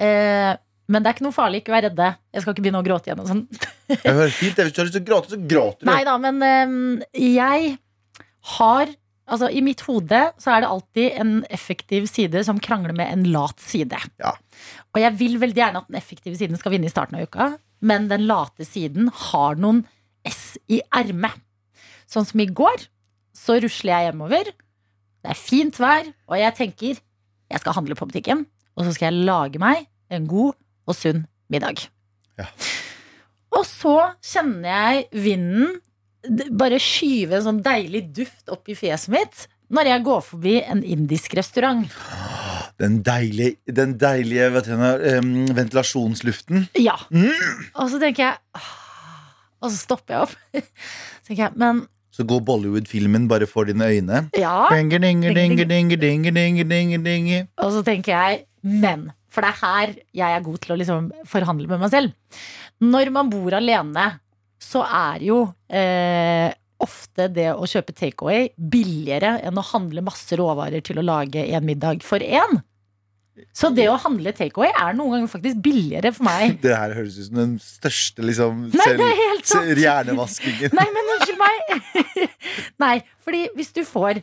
[0.00, 0.52] Eh,
[0.88, 2.08] men det er ikke noe farlig, ikke vær redde.
[2.32, 3.20] Jeg skal ikke begynne å gråte igjen.
[3.22, 3.44] Og sånn.
[3.88, 5.88] Hvis du har lyst til å gråte, så gråter du.
[5.88, 7.76] Nei da, men ehm, jeg
[8.58, 8.92] har
[9.32, 13.22] Altså, I mitt hode så er det alltid en effektiv side som krangler med en
[13.32, 13.96] lat side.
[14.20, 14.34] Ja.
[14.92, 17.46] Og jeg vil veldig gjerne at den effektive siden skal vinne i starten av uka,
[17.80, 19.86] men den late siden har noen
[20.28, 21.34] S i ermet.
[22.10, 22.84] Sånn som i går,
[23.32, 24.52] så rusler jeg hjemover.
[25.22, 27.00] Det er fint vær, og jeg tenker
[27.52, 28.44] jeg skal handle på butikken,
[28.76, 30.54] og så skal jeg lage meg en god
[30.88, 31.84] og sunn middag.
[32.40, 32.48] Ja.
[33.52, 35.80] Og så kjenner jeg vinden
[36.54, 40.82] bare skyve en sånn deilig duft opp i fjeset mitt når jeg går forbi en
[40.84, 41.86] indisk restaurant.
[42.80, 46.66] Den deilige, den deilige du, ventilasjonsluften.
[46.80, 46.96] Ja.
[47.12, 47.30] Mm.
[47.78, 48.62] Og så tenker jeg
[49.62, 50.32] Og så stopper jeg opp.
[51.26, 54.24] Tenker jeg, men Så går Bollywood-filmen bare for dine øyne.
[54.36, 54.66] Ja.
[54.72, 55.30] Dinge, dinge,
[57.06, 57.44] dinge.
[57.62, 61.06] Og så tenker jeg, men For det er her jeg er god til å liksom
[61.30, 62.12] forhandle med meg selv.
[62.82, 64.08] Når man bor alene,
[64.62, 65.38] så er jo
[65.72, 66.52] eh,
[66.82, 71.66] ofte det å kjøpe takeaway billigere enn å handle masse råvarer til å lage en
[71.66, 72.60] middag for én.
[73.56, 76.56] Så det å handle takeaway er noen ganger faktisk billigere for meg.
[76.64, 80.74] Det her høres ut som den største liksom, Nei, er selv- hjernevaskingen.
[80.78, 82.26] Nei, men unnskyld meg.
[82.84, 82.94] Nei,
[83.24, 84.20] fordi hvis du får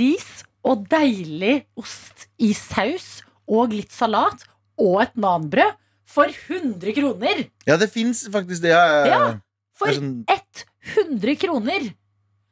[0.00, 0.30] ris
[0.66, 4.42] og deilig ost i saus og litt salat
[4.82, 5.76] og et nanbrød
[6.10, 8.72] for 100 kroner Ja, det fins faktisk det.
[8.72, 9.04] Ja.
[9.06, 9.20] Ja,
[9.76, 10.24] For sånn-
[10.96, 11.90] 100 kroner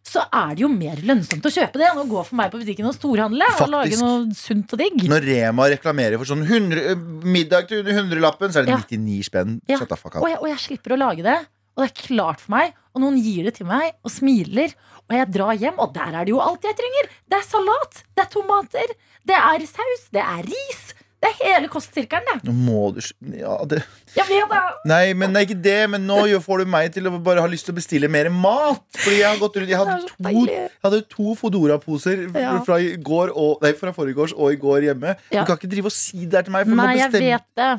[0.05, 2.61] så er det jo mer lønnsomt å kjøpe det enn å gå for meg på
[2.61, 5.07] butikken og storhandle og lage noe sunt og digg.
[5.09, 6.95] Når Rema reklamerer for sånn 100, eh,
[7.25, 8.83] middag til under 100-lappen, så er det Ja.
[8.85, 9.61] 99 spenn.
[9.66, 9.79] Ja.
[9.81, 11.39] Og jeg, og jeg slipper å lage det.
[11.75, 12.75] Og det er klart for meg.
[12.95, 14.75] Og noen gir det til meg og smiler.
[15.09, 17.09] Og jeg drar hjem, og der er det jo alt jeg trenger.
[17.29, 18.95] Det er salat, det er tomater,
[19.27, 20.95] det er saus, det er ris.
[21.25, 22.51] Det er hele kostsirkelen, det.
[22.51, 23.01] Nå må du
[23.39, 23.79] ja, det.
[24.12, 24.61] Jeg vet det.
[24.91, 25.79] Nei, men det er ikke det.
[25.95, 28.85] Men nå får du meg til å bare ha lyst til å bestille mer mat.
[29.01, 32.59] Fordi jeg har gått rundt Jeg hadde to, jeg hadde to Fodora-poser Ja.
[32.66, 35.16] fra, i går og, nei, fra forrige og i går hjemme.
[35.33, 35.43] Ja.
[35.43, 36.68] Du kan ikke drive og si det her til meg.
[36.68, 37.72] For du må Nei, jeg vet det.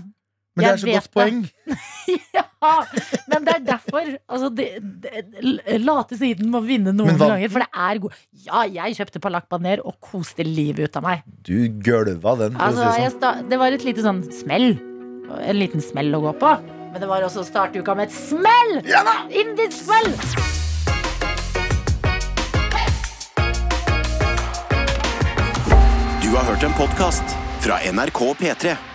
[0.55, 1.41] Men det er så vet godt poeng.
[2.65, 2.79] Ja,
[3.29, 4.07] men det er derfor.
[4.25, 4.67] Altså, det,
[5.03, 5.11] det,
[5.83, 7.51] late siden må vinne noen ganger.
[7.51, 8.15] For det er god
[8.47, 11.21] Ja, jeg kjøpte palak baner og koste livet ut av meg.
[11.45, 12.57] Du gølva den.
[12.57, 13.19] Altså, si det jeg sånn.
[13.19, 14.71] sta det var et lite sånn smell.
[15.41, 16.55] En liten smell å gå på.
[16.95, 18.77] Men det var også å starte uka med et smell!
[19.35, 20.13] Indisk-smell!
[26.23, 27.35] Du har hørt en podcast
[27.65, 28.94] fra NRK P3.